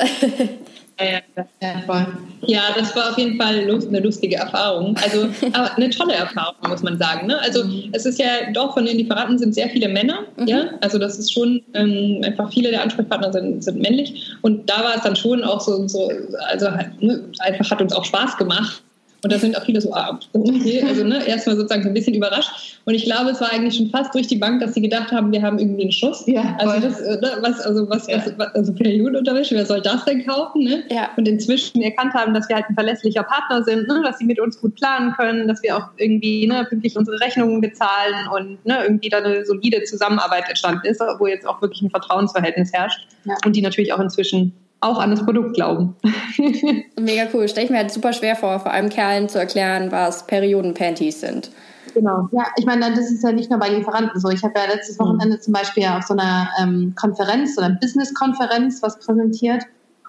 Ja, 2.48 2.62
das 2.76 2.96
war 2.96 3.12
auf 3.12 3.18
jeden 3.18 3.38
Fall 3.38 3.60
eine 3.60 4.00
lustige 4.00 4.36
Erfahrung. 4.36 4.96
Also 5.02 5.28
aber 5.54 5.76
eine 5.76 5.90
tolle 5.90 6.14
Erfahrung, 6.14 6.56
muss 6.68 6.84
man 6.84 6.98
sagen. 6.98 7.28
Ne? 7.28 7.40
Also 7.40 7.64
mhm. 7.64 7.90
es 7.94 8.06
ist 8.06 8.20
ja 8.20 8.52
doch 8.54 8.74
von 8.74 8.86
den 8.86 8.98
Lieferanten 8.98 9.38
sind 9.38 9.54
sehr 9.56 9.70
viele 9.70 9.88
Männer. 9.88 10.26
Mhm. 10.38 10.48
Ja? 10.48 10.70
Also 10.82 10.98
das 10.98 11.18
ist 11.18 11.34
schon 11.34 11.62
ähm, 11.74 12.22
einfach 12.24 12.52
viele 12.52 12.70
der 12.70 12.82
Ansprechpartner 12.84 13.32
sind, 13.34 13.64
sind 13.64 13.82
männlich. 13.82 14.32
Und 14.42 14.70
da 14.70 14.84
war 14.84 14.96
es 14.96 15.02
dann 15.04 15.16
schon 15.16 15.44
auch 15.44 15.62
so, 15.62 15.88
so 15.88 16.12
also 16.50 16.70
ne, 17.00 17.24
einfach 17.40 17.72
hat 17.72 17.82
uns 17.82 17.94
auch 17.94 18.06
Spaß 18.06 18.38
gemacht 18.38 18.84
und 19.24 19.32
da 19.32 19.38
sind 19.38 19.56
auch 19.56 19.64
viele 19.64 19.80
so, 19.80 19.94
ah, 19.94 20.20
okay, 20.34 20.84
also 20.88 21.04
ne, 21.04 21.26
erstmal 21.28 21.56
sozusagen 21.56 21.84
so 21.84 21.90
ein 21.90 21.94
bisschen 21.94 22.16
überrascht. 22.16 22.80
Und 22.86 22.96
ich 22.96 23.04
glaube, 23.04 23.30
es 23.30 23.40
war 23.40 23.54
eigentlich 23.54 23.76
schon 23.76 23.90
fast 23.90 24.16
durch 24.16 24.26
die 24.26 24.38
Bank, 24.38 24.62
dass 24.62 24.74
sie 24.74 24.82
gedacht 24.82 25.12
haben, 25.12 25.32
wir 25.32 25.44
haben 25.44 25.60
irgendwie 25.60 25.84
einen 25.84 25.92
Schuss. 25.92 26.24
Ja, 26.26 26.58
also 26.58 26.88
das, 26.88 27.00
äh, 27.02 27.22
ne, 27.22 27.38
was, 27.42 27.62
also 27.62 27.88
was, 27.88 28.08
ja. 28.08 28.24
was 28.38 28.56
also 28.56 28.74
Periodenunterwäsche, 28.74 29.56
wer 29.56 29.66
soll 29.66 29.82
das 29.82 30.06
denn 30.06 30.26
kaufen? 30.26 30.64
Ne? 30.64 30.84
Ja. 30.90 31.12
Und 31.18 31.28
inzwischen 31.28 31.84
erkannt 31.84 32.16
haben, 32.16 32.34
dass 32.34 32.50
wir 32.50 32.56
halt 32.56 32.66
ein 32.70 32.74
verlässlicher 32.74 33.22
Partner 33.22 33.64
sind, 33.64 33.88
ne? 33.88 34.02
dass 34.04 34.18
sie 34.18 34.26
mit 34.26 34.40
uns 34.40 34.60
gut 34.60 34.74
planen 34.76 35.14
können, 35.14 35.48
dass 35.48 35.62
wir 35.62 35.78
auch 35.78 35.90
irgendwie 35.98 36.48
ne, 36.48 36.66
pünktlich 36.68 36.98
unsere 36.98 37.20
Rechnungen 37.20 37.62
bezahlen 37.62 38.28
und 38.36 38.66
ne, 38.66 38.84
irgendwie 38.84 39.10
da 39.10 39.20
eine 39.20 39.46
solide 39.46 39.84
Zusammenarbeit 39.84 40.50
entstanden 40.50 40.88
ist, 40.88 41.00
wo 41.20 41.28
jetzt 41.28 41.48
auch 41.48 41.62
wirklich 41.62 41.84
ein 41.84 41.92
Vertrauensverhältnis 41.92 42.74
herrscht. 42.74 43.08
Ja. 43.26 43.36
Und 43.46 43.56
die 43.56 43.62
natürlich 43.62 43.94
auch 43.94 44.00
inzwischen 44.00 44.54
auch 44.82 45.00
an 45.00 45.12
das 45.12 45.24
Produkt 45.24 45.54
glauben. 45.54 45.96
Mega 47.00 47.28
cool. 47.34 47.48
Stelle 47.48 47.66
ich 47.66 47.72
mir 47.72 47.78
halt 47.78 47.92
super 47.92 48.14
schwer 48.14 48.36
vor, 48.36 48.60
vor 48.60 48.72
allem 48.72 48.90
Kerlen 48.90 49.30
zu 49.30 49.40
erklären, 49.40 49.92
was 49.92 50.26
Periodenpanties 50.28 51.22
sind. 51.22 51.52
Genau. 51.94 52.28
Ja, 52.32 52.46
ich 52.58 52.66
meine, 52.66 52.90
das 52.92 53.12
ist 53.12 53.24
ja 53.24 53.32
nicht 53.32 53.50
nur 53.50 53.60
bei 53.60 53.70
Lieferanten 53.70 54.20
so. 54.20 54.30
Ich 54.30 54.44
habe 54.44 54.54
ja 54.58 54.66
letztes 54.74 54.98
mhm. 54.98 55.04
Wochenende 55.04 55.40
zum 55.40 55.54
Beispiel 55.54 55.86
auf 55.86 56.04
so 56.04 56.14
einer 56.16 56.50
ähm, 56.60 56.94
Konferenz, 57.00 57.56
so 57.56 57.62
einer 57.62 57.76
Business-Konferenz 57.76 58.82
was 58.82 59.00
präsentiert. 59.00 59.64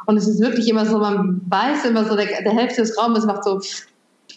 Und 0.06 0.16
es 0.16 0.26
ist 0.26 0.40
wirklich 0.40 0.68
immer 0.68 0.86
so, 0.86 0.98
man 0.98 1.40
weiß 1.46 1.84
immer 1.84 2.04
so, 2.04 2.16
der, 2.16 2.26
der 2.26 2.52
Hälfte 2.52 2.82
des 2.82 2.98
Raumes 2.98 3.24
macht 3.24 3.44
so, 3.44 3.60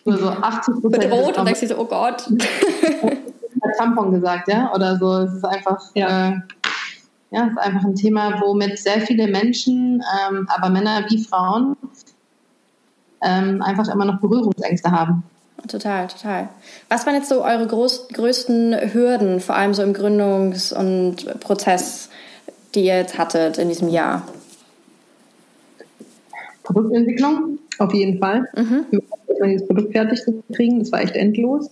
nur 0.06 0.18
so 0.18 0.30
80 0.30 0.82
Prozent. 0.82 1.10
Bedroht 1.10 1.38
und 1.38 1.46
denkst 1.46 1.62
du 1.62 1.68
so, 1.68 1.78
oh 1.78 1.86
Gott. 1.86 2.30
Tampon 3.78 4.12
gesagt, 4.12 4.48
ja? 4.48 4.72
Oder 4.74 4.98
so. 4.98 5.12
Es 5.20 5.34
ist 5.34 5.46
einfach. 5.46 5.80
Ja. 5.96 6.30
Äh, 6.30 6.40
ja, 7.36 7.48
ist 7.48 7.58
einfach 7.58 7.84
ein 7.84 7.96
Thema, 7.96 8.40
womit 8.40 8.80
sehr 8.80 9.02
viele 9.02 9.28
Menschen, 9.28 10.02
ähm, 10.30 10.48
aber 10.48 10.70
Männer 10.70 11.06
wie 11.10 11.22
Frauen, 11.22 11.76
ähm, 13.22 13.62
einfach 13.62 13.88
immer 13.90 14.06
noch 14.06 14.22
Berührungsängste 14.22 14.90
haben. 14.90 15.24
Total, 15.68 16.08
total. 16.08 16.48
Was 16.90 17.06
waren 17.06 17.16
jetzt 17.16 17.28
so 17.28 17.44
eure 17.44 17.68
groß, 17.68 18.10
größten 18.10 18.94
Hürden, 18.94 19.42
vor 19.42 19.56
allem 19.56 19.74
so 19.74 19.84
im 19.84 19.94
Gründungs- 19.94 20.74
und 20.74 21.40
Prozess, 21.42 22.10
die 22.74 22.86
ihr 22.86 22.98
jetzt 22.98 23.18
hattet 23.18 23.58
in 23.58 23.68
diesem 23.68 23.90
Jahr? 23.90 24.22
Produktentwicklung, 26.64 27.60
auf 27.80 27.94
jeden 27.94 28.20
Fall. 28.20 28.46
Mhm. 28.56 28.86
Dieses 29.44 29.68
Produkt 29.68 29.92
fertig 29.92 30.24
zu 30.24 30.42
kriegen, 30.54 30.80
das 30.80 30.92
war 30.92 31.02
echt 31.02 31.16
endlos. 31.16 31.70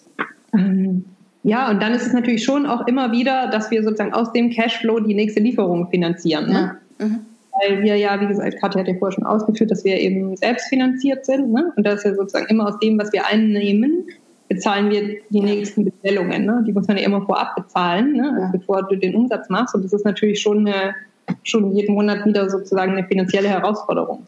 Ähm, 0.54 1.06
ja, 1.44 1.70
und 1.70 1.82
dann 1.82 1.94
ist 1.94 2.08
es 2.08 2.14
natürlich 2.14 2.44
schon 2.44 2.66
auch 2.66 2.88
immer 2.88 3.12
wieder, 3.12 3.48
dass 3.48 3.70
wir 3.70 3.84
sozusagen 3.84 4.14
aus 4.14 4.32
dem 4.32 4.50
Cashflow 4.50 5.02
die 5.02 5.14
nächste 5.14 5.42
Lieferung 5.42 5.90
finanzieren. 5.90 6.48
Ne? 6.48 6.78
Ja. 7.00 7.06
Mhm. 7.06 7.20
Weil 7.62 7.84
wir 7.84 7.98
ja, 7.98 8.20
wie 8.20 8.28
gesagt, 8.28 8.60
Katja 8.60 8.80
hat 8.80 8.88
ja 8.88 8.96
vorher 8.98 9.14
schon 9.14 9.26
ausgeführt, 9.26 9.70
dass 9.70 9.84
wir 9.84 10.00
eben 10.00 10.36
selbst 10.38 10.70
finanziert 10.70 11.26
sind. 11.26 11.52
Ne? 11.52 11.72
Und 11.76 11.86
das 11.86 11.96
ist 11.96 12.06
ja 12.06 12.16
sozusagen 12.16 12.48
immer 12.48 12.68
aus 12.68 12.80
dem, 12.80 12.98
was 12.98 13.12
wir 13.12 13.28
einnehmen, 13.28 14.06
bezahlen 14.48 14.90
wir 14.90 15.18
die 15.30 15.42
nächsten 15.42 15.86
Bestellungen. 15.86 16.46
Ne? 16.46 16.64
Die 16.66 16.72
muss 16.72 16.88
man 16.88 16.98
ja 16.98 17.04
immer 17.04 17.22
vorab 17.26 17.56
bezahlen, 17.56 18.14
ne? 18.14 18.32
Also 18.36 18.58
bevor 18.58 18.84
du 18.88 18.96
den 18.96 19.16
Umsatz 19.16 19.50
machst. 19.50 19.76
Und 19.76 19.84
das 19.84 19.94
ist 19.94 20.06
natürlich 20.06 20.40
schon, 20.42 20.68
eine, 20.68 20.96
schon 21.44 21.72
jeden 21.76 21.94
Monat 21.94 22.26
wieder 22.26 22.50
sozusagen 22.50 22.94
eine 22.94 23.06
finanzielle 23.06 23.50
Herausforderung. 23.50 24.26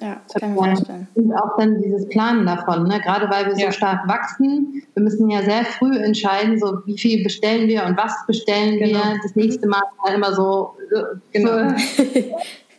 Ja, 0.00 0.20
das 0.26 0.40
kann 0.40 0.50
ich 0.50 0.56
vorstellen. 0.56 1.08
Und 1.14 1.32
auch 1.34 1.56
dann 1.56 1.80
dieses 1.80 2.08
Planen 2.08 2.46
davon, 2.46 2.88
ne? 2.88 3.00
gerade 3.00 3.30
weil 3.30 3.46
wir 3.46 3.54
so 3.54 3.62
ja. 3.62 3.72
stark 3.72 4.06
wachsen. 4.08 4.82
Wir 4.94 5.02
müssen 5.02 5.30
ja 5.30 5.42
sehr 5.42 5.64
früh 5.64 5.96
entscheiden, 5.96 6.58
so 6.58 6.82
wie 6.84 6.98
viel 6.98 7.22
bestellen 7.22 7.68
wir 7.68 7.84
und 7.84 7.96
was 7.96 8.12
bestellen 8.26 8.78
genau. 8.78 8.98
wir. 8.98 9.18
Das 9.22 9.34
nächste 9.36 9.66
Mal 9.66 9.82
halt 10.04 10.16
immer 10.16 10.34
so, 10.34 10.76
äh, 10.90 11.16
genau. 11.32 11.52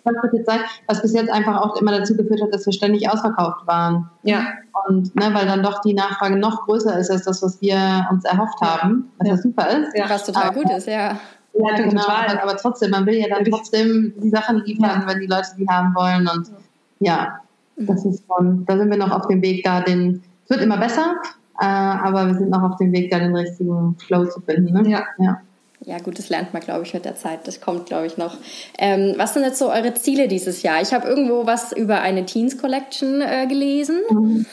was 0.04 0.24
wird 0.24 0.34
jetzt 0.34 0.46
sein, 0.46 0.60
was 0.88 1.02
bis 1.02 1.14
jetzt 1.14 1.30
einfach 1.30 1.62
auch 1.62 1.80
immer 1.80 1.98
dazu 1.98 2.16
geführt 2.16 2.42
hat, 2.42 2.54
dass 2.54 2.66
wir 2.66 2.74
ständig 2.74 3.10
ausverkauft 3.10 3.66
waren. 3.66 4.10
Ja. 4.24 4.48
Und 4.88 5.16
ne, 5.16 5.30
weil 5.34 5.46
dann 5.46 5.64
doch 5.64 5.82
die 5.82 5.94
Nachfrage 5.94 6.38
noch 6.38 6.66
größer 6.66 6.98
ist 6.98 7.12
als 7.12 7.24
das, 7.26 7.42
was 7.42 7.62
wir 7.62 8.08
uns 8.12 8.24
erhofft 8.26 8.60
haben, 8.62 9.12
was 9.18 9.28
ja, 9.28 9.36
ja 9.36 9.42
super 9.42 9.70
ist. 9.70 9.98
Ja, 9.98 10.10
was 10.10 10.26
total 10.26 10.44
aber, 10.44 10.54
gut 10.54 10.72
ist, 10.72 10.88
ja. 10.88 11.20
Ja, 11.54 11.76
genau, 11.76 12.08
aber, 12.08 12.44
aber, 12.44 12.58
trotzdem, 12.58 12.92
man 12.92 13.06
will 13.06 13.16
ja 13.16 13.28
dann 13.28 13.44
trotzdem 13.44 14.14
die 14.22 14.30
Sachen 14.30 14.64
liefern, 14.66 15.04
wenn 15.08 15.20
die 15.20 15.26
Leute 15.26 15.50
die 15.58 15.68
haben 15.68 15.94
wollen 15.96 16.28
und 16.28 16.52
ja, 17.00 17.42
das 17.78 18.06
ist 18.06 18.24
schon, 18.28 18.66
da 18.66 18.78
sind 18.78 18.90
wir 18.90 18.98
noch 18.98 19.12
auf 19.12 19.28
dem 19.28 19.42
Weg, 19.42 19.64
da 19.64 19.82
den, 19.82 20.22
es 20.44 20.50
wird 20.50 20.62
immer 20.62 20.78
besser, 20.78 21.16
äh, 21.60 21.66
aber 21.66 22.28
wir 22.28 22.36
sind 22.36 22.50
noch 22.50 22.64
auf 22.64 22.78
dem 22.78 22.92
Weg, 22.92 23.12
da 23.12 23.20
den 23.20 23.36
richtigen 23.36 23.96
Flow 24.00 24.26
zu 24.26 24.42
finden. 24.42 24.74
Ne? 24.74 24.90
Ja. 24.90 25.04
ja. 25.18 25.42
Ja, 25.86 25.98
gut, 26.00 26.20
das 26.20 26.30
lernt 26.30 26.54
man, 26.54 26.62
glaube 26.62 26.84
ich, 26.84 26.94
mit 26.94 27.06
der 27.06 27.16
Zeit. 27.16 27.48
Das 27.48 27.62
kommt, 27.62 27.86
glaube 27.86 28.06
ich, 28.06 28.18
noch. 28.18 28.38
Ähm, 28.78 29.14
was 29.16 29.34
sind 29.34 29.44
jetzt 29.44 29.60
so 29.60 29.72
eure 29.72 29.94
Ziele 29.94 30.28
dieses 30.28 30.62
Jahr? 30.62 30.82
Ich 30.82 30.94
habe 30.94 31.08
irgendwo 31.08 31.46
was 31.46 31.72
über 31.72 32.02
eine 32.02 32.26
Teens 32.26 32.58
Collection 32.58 33.22
äh, 33.22 33.48
gelesen. 33.48 34.02
Mhm. 34.10 34.46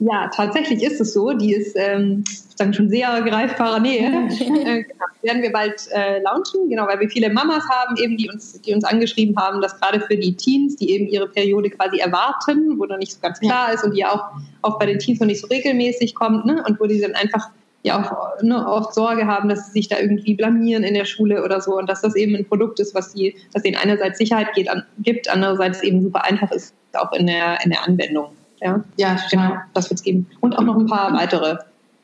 Ja, 0.00 0.30
tatsächlich 0.34 0.82
ist 0.82 0.98
es 0.98 1.12
so. 1.12 1.32
Die 1.32 1.52
ist 1.52 1.76
ähm, 1.76 2.24
dann 2.56 2.72
schon 2.72 2.88
sehr 2.88 3.20
greifbarer 3.20 3.80
Nähe. 3.80 4.06
äh, 4.30 4.82
genau. 4.82 5.04
Werden 5.22 5.42
wir 5.42 5.52
bald 5.52 5.88
äh, 5.92 6.22
launchen, 6.22 6.70
genau, 6.70 6.86
weil 6.86 7.00
wir 7.00 7.10
viele 7.10 7.30
Mamas 7.30 7.64
haben, 7.68 7.96
eben 7.98 8.16
die 8.16 8.30
uns, 8.30 8.58
die 8.62 8.72
uns 8.72 8.84
angeschrieben 8.84 9.36
haben, 9.36 9.60
dass 9.60 9.78
gerade 9.78 10.00
für 10.00 10.16
die 10.16 10.34
Teens, 10.34 10.76
die 10.76 10.90
eben 10.92 11.06
ihre 11.06 11.28
Periode 11.28 11.68
quasi 11.68 11.98
erwarten, 11.98 12.78
wo 12.78 12.86
noch 12.86 12.96
nicht 12.96 13.12
so 13.12 13.20
ganz 13.20 13.40
klar 13.40 13.74
ist 13.74 13.84
und 13.84 13.94
die 13.94 14.06
auch, 14.06 14.30
auch 14.62 14.78
bei 14.78 14.86
den 14.86 14.98
Teens 14.98 15.20
noch 15.20 15.26
nicht 15.26 15.42
so 15.42 15.48
regelmäßig 15.48 16.14
kommt, 16.14 16.46
ne, 16.46 16.64
und 16.66 16.80
wo 16.80 16.86
die 16.86 16.98
dann 16.98 17.12
einfach 17.12 17.50
ja 17.82 18.00
auch 18.00 18.42
ne, 18.42 18.66
oft 18.66 18.94
Sorge 18.94 19.26
haben, 19.26 19.50
dass 19.50 19.66
sie 19.66 19.72
sich 19.72 19.88
da 19.88 19.98
irgendwie 19.98 20.34
blamieren 20.34 20.82
in 20.82 20.94
der 20.94 21.04
Schule 21.04 21.44
oder 21.44 21.60
so 21.60 21.76
und 21.76 21.88
dass 21.88 22.00
das 22.00 22.14
eben 22.14 22.34
ein 22.34 22.46
Produkt 22.46 22.80
ist, 22.80 22.94
was 22.94 23.12
die, 23.12 23.36
was 23.52 23.62
denen 23.62 23.76
einerseits 23.76 24.16
Sicherheit 24.16 24.54
geht, 24.54 24.70
an, 24.70 24.84
gibt, 25.00 25.28
andererseits 25.28 25.82
eben 25.82 26.02
super 26.02 26.24
einfach 26.24 26.50
ist, 26.52 26.74
auch 26.94 27.12
in 27.12 27.26
der, 27.26 27.58
in 27.64 27.70
der 27.70 27.86
Anwendung. 27.86 28.30
Ja, 28.60 28.82
ja 28.96 29.16
genau, 29.30 29.54
das 29.74 29.90
wird 29.90 30.00
es 30.00 30.04
geben. 30.04 30.26
Und 30.40 30.58
auch 30.58 30.62
noch 30.62 30.76
ein 30.76 30.86
paar 30.86 31.12
weitere 31.12 31.58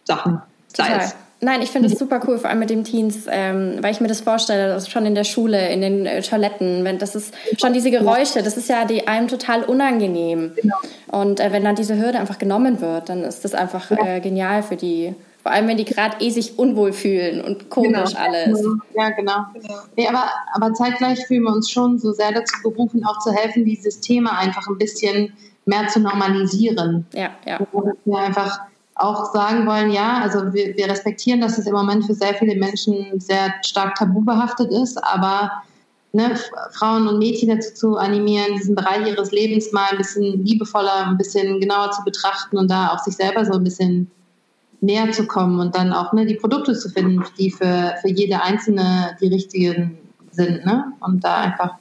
Sachen. 0.04 0.40
Total. 0.74 1.12
Nein, 1.40 1.60
ich 1.60 1.70
finde 1.70 1.88
es 1.88 1.98
super 1.98 2.20
cool, 2.26 2.38
vor 2.38 2.48
allem 2.48 2.60
mit 2.60 2.70
dem 2.70 2.82
Teens, 2.82 3.26
ähm, 3.28 3.76
weil 3.82 3.92
ich 3.92 4.00
mir 4.00 4.08
das 4.08 4.22
vorstelle, 4.22 4.68
das 4.68 4.88
schon 4.88 5.04
in 5.04 5.14
der 5.14 5.24
Schule, 5.24 5.70
in 5.70 5.82
den 5.82 6.06
äh, 6.06 6.22
Toiletten, 6.22 6.82
wenn 6.82 6.98
das 6.98 7.14
ist 7.14 7.34
schon 7.60 7.74
diese 7.74 7.90
Geräusche, 7.90 8.42
das 8.42 8.56
ist 8.56 8.70
ja 8.70 8.86
die, 8.86 9.06
einem 9.06 9.28
total 9.28 9.62
unangenehm. 9.62 10.52
Genau. 10.56 10.76
Und 11.08 11.40
äh, 11.40 11.52
wenn 11.52 11.62
dann 11.62 11.76
diese 11.76 11.98
Hürde 11.98 12.18
einfach 12.18 12.38
genommen 12.38 12.80
wird, 12.80 13.10
dann 13.10 13.22
ist 13.22 13.44
das 13.44 13.52
einfach 13.52 13.90
äh, 13.90 14.20
genial 14.20 14.62
für 14.62 14.76
die. 14.76 15.14
Vor 15.42 15.52
allem, 15.52 15.68
wenn 15.68 15.76
die 15.76 15.84
gerade 15.84 16.16
eh 16.20 16.30
sich 16.30 16.58
unwohl 16.58 16.94
fühlen 16.94 17.44
und 17.44 17.68
komisch 17.68 18.14
genau. 18.14 18.20
alles. 18.20 18.64
Ja, 18.94 19.10
genau. 19.10 19.44
genau. 19.52 19.74
Nee, 19.94 20.08
aber, 20.08 20.30
aber 20.54 20.72
zeitgleich 20.72 21.26
fühlen 21.26 21.42
wir 21.42 21.52
uns 21.52 21.70
schon 21.70 21.98
so 21.98 22.12
sehr 22.12 22.32
dazu 22.32 22.62
berufen, 22.62 23.04
auch 23.04 23.18
zu 23.18 23.30
helfen, 23.30 23.66
dieses 23.66 24.00
Thema 24.00 24.38
einfach 24.38 24.66
ein 24.68 24.78
bisschen 24.78 25.34
mehr 25.66 25.88
zu 25.88 26.00
normalisieren. 26.00 27.06
Ja, 27.12 27.30
ja. 27.44 27.58
wir 28.04 28.18
einfach 28.18 28.58
auch 28.94 29.32
sagen 29.32 29.66
wollen, 29.66 29.90
ja, 29.90 30.20
also 30.22 30.54
wir, 30.54 30.74
wir 30.76 30.88
respektieren, 30.88 31.40
dass 31.40 31.58
es 31.58 31.66
im 31.66 31.74
Moment 31.74 32.06
für 32.06 32.14
sehr 32.14 32.34
viele 32.34 32.56
Menschen 32.56 33.20
sehr 33.20 33.52
stark 33.62 33.96
tabubehaftet 33.96 34.72
ist, 34.72 34.96
aber 35.04 35.50
ne, 36.12 36.34
Frauen 36.72 37.06
und 37.06 37.18
Mädchen 37.18 37.50
dazu 37.50 37.74
zu 37.74 37.96
animieren, 37.96 38.54
diesen 38.56 38.74
Bereich 38.74 39.06
ihres 39.06 39.32
Lebens 39.32 39.70
mal 39.72 39.88
ein 39.90 39.98
bisschen 39.98 40.44
liebevoller, 40.44 41.08
ein 41.08 41.18
bisschen 41.18 41.60
genauer 41.60 41.90
zu 41.90 42.02
betrachten 42.04 42.56
und 42.56 42.70
da 42.70 42.88
auch 42.88 43.00
sich 43.00 43.16
selber 43.16 43.44
so 43.44 43.52
ein 43.52 43.64
bisschen 43.64 44.10
näher 44.80 45.10
zu 45.12 45.26
kommen 45.26 45.60
und 45.60 45.74
dann 45.74 45.92
auch 45.92 46.12
ne, 46.14 46.24
die 46.24 46.34
Produkte 46.36 46.72
zu 46.74 46.88
finden, 46.88 47.22
die 47.38 47.50
für, 47.50 47.94
für 48.00 48.08
jede 48.08 48.42
einzelne 48.42 49.16
die 49.20 49.28
richtigen 49.28 49.98
sind. 50.30 50.64
Ne? 50.64 50.92
Und 51.00 51.22
da 51.24 51.36
einfach 51.36 51.74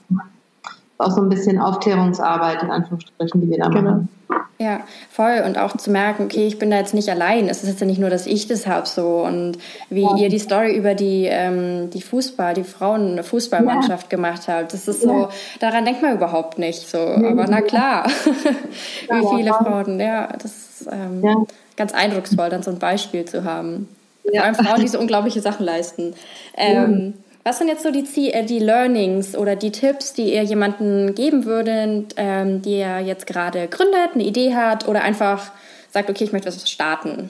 auch 0.97 1.11
so 1.11 1.21
ein 1.21 1.29
bisschen 1.29 1.59
Aufklärungsarbeit 1.59 2.63
in 2.63 2.71
Anführungsstrichen, 2.71 3.41
die 3.41 3.49
wir 3.49 3.57
da 3.57 3.67
genau. 3.69 3.81
machen. 3.81 4.09
Ja, 4.57 4.81
voll. 5.09 5.43
Und 5.45 5.57
auch 5.57 5.75
zu 5.75 5.91
merken, 5.91 6.23
okay, 6.23 6.47
ich 6.47 6.57
bin 6.57 6.71
da 6.71 6.77
jetzt 6.77 6.93
nicht 6.93 7.09
allein. 7.09 7.49
Es 7.49 7.61
ist 7.61 7.69
jetzt 7.69 7.81
ja 7.81 7.85
nicht 7.85 7.99
nur, 7.99 8.09
dass 8.09 8.25
ich 8.25 8.47
das 8.47 8.67
habe 8.67 8.87
so. 8.87 9.25
Und 9.25 9.57
wie 9.89 10.03
ja. 10.03 10.15
ihr 10.15 10.29
die 10.29 10.39
Story 10.39 10.75
über 10.77 10.95
die, 10.95 11.25
ähm, 11.25 11.89
die 11.89 12.01
Fußball, 12.01 12.53
die 12.53 12.63
Frauen-Fußballmannschaft 12.63 14.03
ja. 14.03 14.09
gemacht 14.15 14.47
habt, 14.47 14.73
das 14.73 14.87
ist 14.87 15.01
so, 15.01 15.27
daran 15.59 15.83
denkt 15.83 16.01
man 16.01 16.15
überhaupt 16.15 16.57
nicht 16.57 16.87
so. 16.87 16.99
Aber 16.99 17.47
na 17.49 17.59
klar, 17.61 18.07
wie 19.09 19.37
viele 19.37 19.53
Frauen, 19.53 19.99
ja, 19.99 20.29
das 20.41 20.79
ist 20.79 20.87
ähm, 20.89 21.47
ganz 21.75 21.93
eindrucksvoll, 21.93 22.49
dann 22.49 22.63
so 22.63 22.71
ein 22.71 22.79
Beispiel 22.79 23.25
zu 23.25 23.43
haben. 23.43 23.89
Vor 24.23 24.41
allem 24.41 24.55
Frauen, 24.55 24.79
die 24.79 24.87
so 24.87 24.99
unglaubliche 24.99 25.41
Sachen 25.41 25.65
leisten. 25.65 26.13
Ähm, 26.55 27.13
was 27.45 27.59
sind 27.59 27.67
jetzt 27.67 27.83
so 27.83 27.91
die, 27.91 28.33
äh, 28.33 28.43
die 28.43 28.57
Learnings 28.57 29.37
oder 29.37 29.55
die 29.55 29.71
Tipps, 29.71 30.13
die 30.13 30.33
ihr 30.33 30.41
jemandem 30.41 31.13
geben 31.13 31.45
würdet, 31.45 32.15
ähm, 32.17 32.63
der 32.63 33.01
jetzt 33.01 33.27
gerade 33.27 33.67
gründet, 33.67 34.15
eine 34.15 34.23
Idee 34.23 34.55
hat 34.55 34.87
oder 34.87 35.03
einfach 35.03 35.51
sagt, 35.91 36.09
okay, 36.09 36.23
ich 36.23 36.33
möchte 36.33 36.47
was 36.47 36.69
starten? 36.69 37.29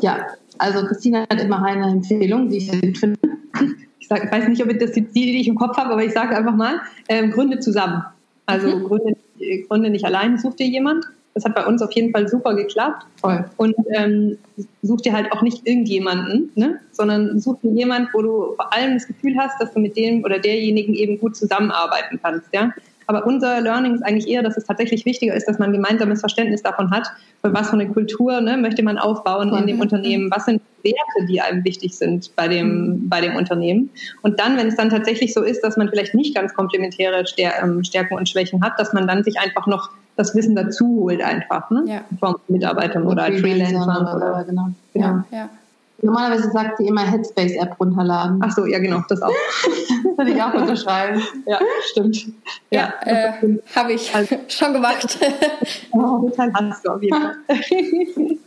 Ja, 0.00 0.26
also 0.58 0.84
Christina 0.84 1.20
hat 1.30 1.40
immer 1.40 1.64
eine 1.64 1.86
Empfehlung, 1.86 2.50
die 2.50 2.56
ich 2.58 2.70
sehr 2.70 2.80
gut 2.80 2.98
finde. 2.98 3.18
Ich, 4.00 4.08
sag, 4.08 4.24
ich 4.24 4.32
weiß 4.32 4.48
nicht, 4.48 4.62
ob 4.62 4.78
das 4.78 4.92
die, 4.92 5.02
die 5.02 5.40
ich 5.40 5.46
im 5.46 5.54
Kopf 5.54 5.76
habe, 5.76 5.92
aber 5.92 6.04
ich 6.04 6.12
sage 6.12 6.36
einfach 6.36 6.56
mal, 6.56 6.80
ähm, 7.08 7.30
gründe 7.30 7.60
zusammen. 7.60 8.02
Also 8.46 8.68
mhm. 8.68 8.84
gründe, 8.84 9.16
gründe 9.68 9.90
nicht 9.90 10.04
allein, 10.04 10.38
such 10.38 10.54
dir 10.54 10.66
jemand. 10.66 11.04
Das 11.34 11.44
hat 11.44 11.54
bei 11.54 11.66
uns 11.66 11.82
auf 11.82 11.92
jeden 11.92 12.12
Fall 12.12 12.28
super 12.28 12.54
geklappt. 12.54 13.06
Voll. 13.20 13.44
Und 13.56 13.74
ähm, 13.94 14.38
such 14.82 15.02
dir 15.02 15.12
halt 15.12 15.30
auch 15.32 15.42
nicht 15.42 15.66
irgendjemanden, 15.66 16.50
ne? 16.56 16.80
sondern 16.92 17.38
such 17.38 17.60
dir 17.60 17.70
jemand, 17.70 18.08
wo 18.12 18.22
du 18.22 18.54
vor 18.56 18.72
allem 18.74 18.94
das 18.94 19.06
Gefühl 19.06 19.36
hast, 19.38 19.60
dass 19.60 19.72
du 19.72 19.80
mit 19.80 19.96
dem 19.96 20.24
oder 20.24 20.38
derjenigen 20.38 20.94
eben 20.94 21.18
gut 21.18 21.36
zusammenarbeiten 21.36 22.18
kannst. 22.20 22.48
Ja? 22.52 22.72
Aber 23.08 23.26
unser 23.26 23.62
Learning 23.62 23.94
ist 23.94 24.02
eigentlich 24.02 24.28
eher, 24.28 24.42
dass 24.42 24.58
es 24.58 24.64
tatsächlich 24.64 25.06
wichtiger 25.06 25.34
ist, 25.34 25.48
dass 25.48 25.58
man 25.58 25.70
ein 25.70 25.72
gemeinsames 25.72 26.20
Verständnis 26.20 26.62
davon 26.62 26.90
hat, 26.90 27.08
was 27.40 27.70
für 27.70 27.72
eine 27.72 27.88
Kultur 27.88 28.42
ne, 28.42 28.58
möchte 28.58 28.82
man 28.82 28.98
aufbauen 28.98 29.56
in 29.56 29.66
dem. 29.66 29.80
Unternehmen, 29.80 30.30
was 30.30 30.44
sind 30.44 30.60
Werte, 30.82 31.26
die 31.26 31.40
einem 31.40 31.64
wichtig 31.64 31.96
sind 31.96 32.30
bei 32.36 32.48
dem, 32.48 32.68
mhm. 32.68 33.08
bei 33.08 33.22
dem 33.22 33.34
Unternehmen. 33.34 33.88
Und 34.20 34.38
dann, 34.38 34.58
wenn 34.58 34.66
es 34.66 34.76
dann 34.76 34.90
tatsächlich 34.90 35.32
so 35.32 35.42
ist, 35.42 35.62
dass 35.62 35.78
man 35.78 35.88
vielleicht 35.88 36.14
nicht 36.14 36.34
ganz 36.34 36.52
komplementäre 36.52 37.24
ähm, 37.38 37.82
Stärken 37.82 38.14
und 38.14 38.28
Schwächen 38.28 38.62
hat, 38.62 38.78
dass 38.78 38.92
man 38.92 39.06
dann 39.06 39.24
sich 39.24 39.40
einfach 39.40 39.66
noch 39.66 39.90
das 40.18 40.34
Wissen 40.34 40.56
dazu 40.56 40.86
holt 41.02 41.22
einfach, 41.22 41.70
ne? 41.70 41.84
Ja. 41.86 42.00
Von 42.18 42.34
Mitarbeitern 42.48 43.06
oder, 43.06 43.24
Freelancern 43.26 44.02
oder, 44.02 44.16
oder, 44.16 44.44
genau. 44.44 44.68
genau. 44.92 45.06
Ja, 45.06 45.24
ja. 45.30 45.50
Normalerweise 46.00 46.50
sagt 46.50 46.78
sie 46.78 46.86
immer 46.86 47.02
Headspace-App 47.02 47.78
runterladen. 47.80 48.40
Ach 48.42 48.52
so, 48.52 48.66
ja 48.66 48.78
genau, 48.78 49.02
das 49.08 49.20
auch. 49.22 49.32
das 49.62 50.18
würde 50.18 50.30
ich 50.32 50.42
auch 50.42 50.54
unterschreiben. 50.54 51.22
Ja, 51.46 51.60
stimmt. 51.90 52.26
Ja, 52.70 52.94
ja 53.04 53.12
äh, 53.42 53.58
habe 53.74 53.92
ich 53.92 54.14
also, 54.14 54.36
schon 54.48 54.72
gemacht. 54.72 55.18
oh, 55.92 56.28
total 56.28 56.52
hast 56.54 56.84
du 56.84 56.90
auf 56.90 57.02
jeden 57.02 57.16
Fall. 57.16 57.36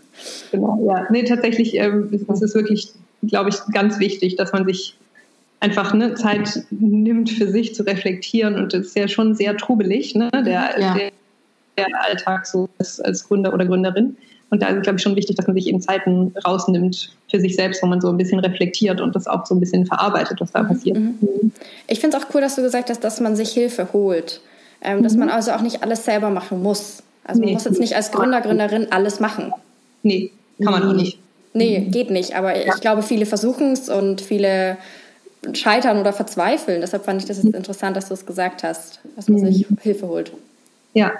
genau, 0.51 0.85
ja. 0.87 1.07
Nee, 1.09 1.23
tatsächlich 1.23 1.75
ähm, 1.75 2.09
ist, 2.11 2.29
ist 2.29 2.41
es 2.41 2.55
wirklich, 2.55 2.93
glaube 3.23 3.49
ich, 3.49 3.55
ganz 3.73 3.99
wichtig, 3.99 4.37
dass 4.37 4.53
man 4.53 4.65
sich 4.65 4.97
einfach 5.61 5.93
ne, 5.93 6.15
Zeit 6.15 6.65
nimmt 6.69 7.29
für 7.29 7.47
sich 7.47 7.75
zu 7.75 7.83
reflektieren 7.83 8.55
und 8.55 8.73
es 8.73 8.87
ist 8.87 8.95
ja 8.95 9.07
schon 9.07 9.35
sehr 9.35 9.57
trubelig, 9.57 10.15
ne, 10.15 10.29
der, 10.33 10.79
ja. 10.79 10.93
der 10.95 11.11
der 11.87 12.03
Alltag 12.03 12.45
so 12.45 12.69
ist 12.79 13.03
als 13.03 13.27
Gründer 13.27 13.53
oder 13.53 13.65
Gründerin. 13.65 14.17
Und 14.49 14.61
da 14.61 14.67
ist 14.67 14.77
es, 14.77 14.83
glaube 14.83 14.97
ich, 14.97 15.03
schon 15.03 15.15
wichtig, 15.15 15.37
dass 15.37 15.47
man 15.47 15.55
sich 15.55 15.67
eben 15.67 15.81
Zeiten 15.81 16.33
rausnimmt 16.45 17.15
für 17.29 17.39
sich 17.39 17.55
selbst, 17.55 17.81
wo 17.81 17.87
man 17.87 18.01
so 18.01 18.09
ein 18.09 18.17
bisschen 18.17 18.39
reflektiert 18.39 18.99
und 18.99 19.15
das 19.15 19.25
auch 19.25 19.45
so 19.45 19.55
ein 19.55 19.61
bisschen 19.61 19.85
verarbeitet, 19.85 20.41
was 20.41 20.51
da 20.51 20.63
mhm. 20.63 20.67
passiert. 20.67 20.97
Mhm. 20.97 21.51
Ich 21.87 22.01
finde 22.01 22.17
es 22.17 22.23
auch 22.23 22.27
cool, 22.33 22.41
dass 22.41 22.55
du 22.55 22.61
gesagt 22.61 22.89
hast, 22.89 23.01
dass 23.03 23.21
man 23.21 23.37
sich 23.37 23.51
Hilfe 23.51 23.93
holt. 23.93 24.41
Ähm, 24.81 24.99
mhm. 24.99 25.03
Dass 25.03 25.15
man 25.15 25.29
also 25.29 25.51
auch 25.51 25.61
nicht 25.61 25.83
alles 25.83 26.03
selber 26.03 26.29
machen 26.29 26.61
muss. 26.61 27.01
Also 27.23 27.39
nee. 27.39 27.47
man 27.47 27.53
muss 27.55 27.63
jetzt 27.63 27.79
nicht 27.79 27.95
als 27.95 28.11
Gründer, 28.11 28.41
Gründerin 28.41 28.87
alles 28.91 29.21
machen. 29.21 29.53
Nee, 30.03 30.31
kann 30.61 30.73
man 30.73 30.83
auch 30.83 30.93
nicht. 30.93 31.19
Nee, 31.53 31.87
geht 31.89 32.11
nicht. 32.11 32.35
Aber 32.35 32.55
ja. 32.55 32.73
ich 32.73 32.81
glaube, 32.81 33.03
viele 33.03 33.25
versuchen 33.25 33.71
es 33.71 33.87
und 33.89 34.19
viele 34.19 34.77
scheitern 35.53 35.97
oder 35.97 36.13
verzweifeln. 36.13 36.81
Deshalb 36.81 37.05
fand 37.05 37.21
ich 37.21 37.27
das 37.27 37.41
jetzt 37.41 37.55
interessant, 37.55 37.95
dass 37.95 38.09
du 38.09 38.13
es 38.13 38.25
gesagt 38.25 38.63
hast, 38.63 38.99
dass 39.15 39.27
man 39.29 39.45
sich 39.45 39.65
Hilfe 39.81 40.07
holt. 40.07 40.31
Ja. 40.93 41.11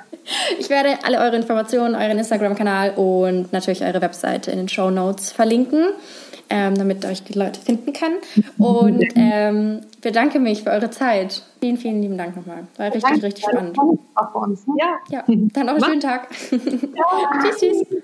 Ich 0.60 0.69
werde 0.69 0.99
alle 1.03 1.19
eure 1.19 1.36
Informationen, 1.36 1.95
euren 1.95 2.17
Instagram-Kanal 2.17 2.91
und 2.91 3.51
natürlich 3.53 3.84
eure 3.84 4.01
Webseite 4.01 4.51
in 4.51 4.57
den 4.57 4.69
Show 4.69 4.91
Notes 4.91 5.31
verlinken, 5.31 5.88
ähm, 6.49 6.75
damit 6.75 7.05
euch 7.05 7.23
die 7.23 7.38
Leute 7.38 7.60
finden 7.60 7.93
kann. 7.93 8.13
Und 8.57 9.03
ähm, 9.15 9.81
bedanke 10.01 10.39
mich 10.39 10.63
für 10.63 10.71
eure 10.71 10.91
Zeit. 10.91 11.41
Vielen, 11.60 11.77
vielen 11.77 12.01
lieben 12.01 12.17
Dank 12.17 12.36
nochmal. 12.36 12.67
War 12.77 12.88
richtig, 12.88 13.03
Danke, 13.03 13.23
richtig 13.23 13.45
spannend. 13.45 13.77
Auch 13.79 14.31
für 14.31 14.38
uns. 14.38 14.67
Ne? 14.67 14.73
Ja. 14.79 14.99
ja, 15.10 15.23
dann 15.27 15.65
noch 15.65 15.73
einen 15.73 15.84
schönen 15.86 16.01
Tag. 16.01 16.27
Ja. 16.51 17.41
tschüss, 17.41 17.60
tschüss. 17.60 18.03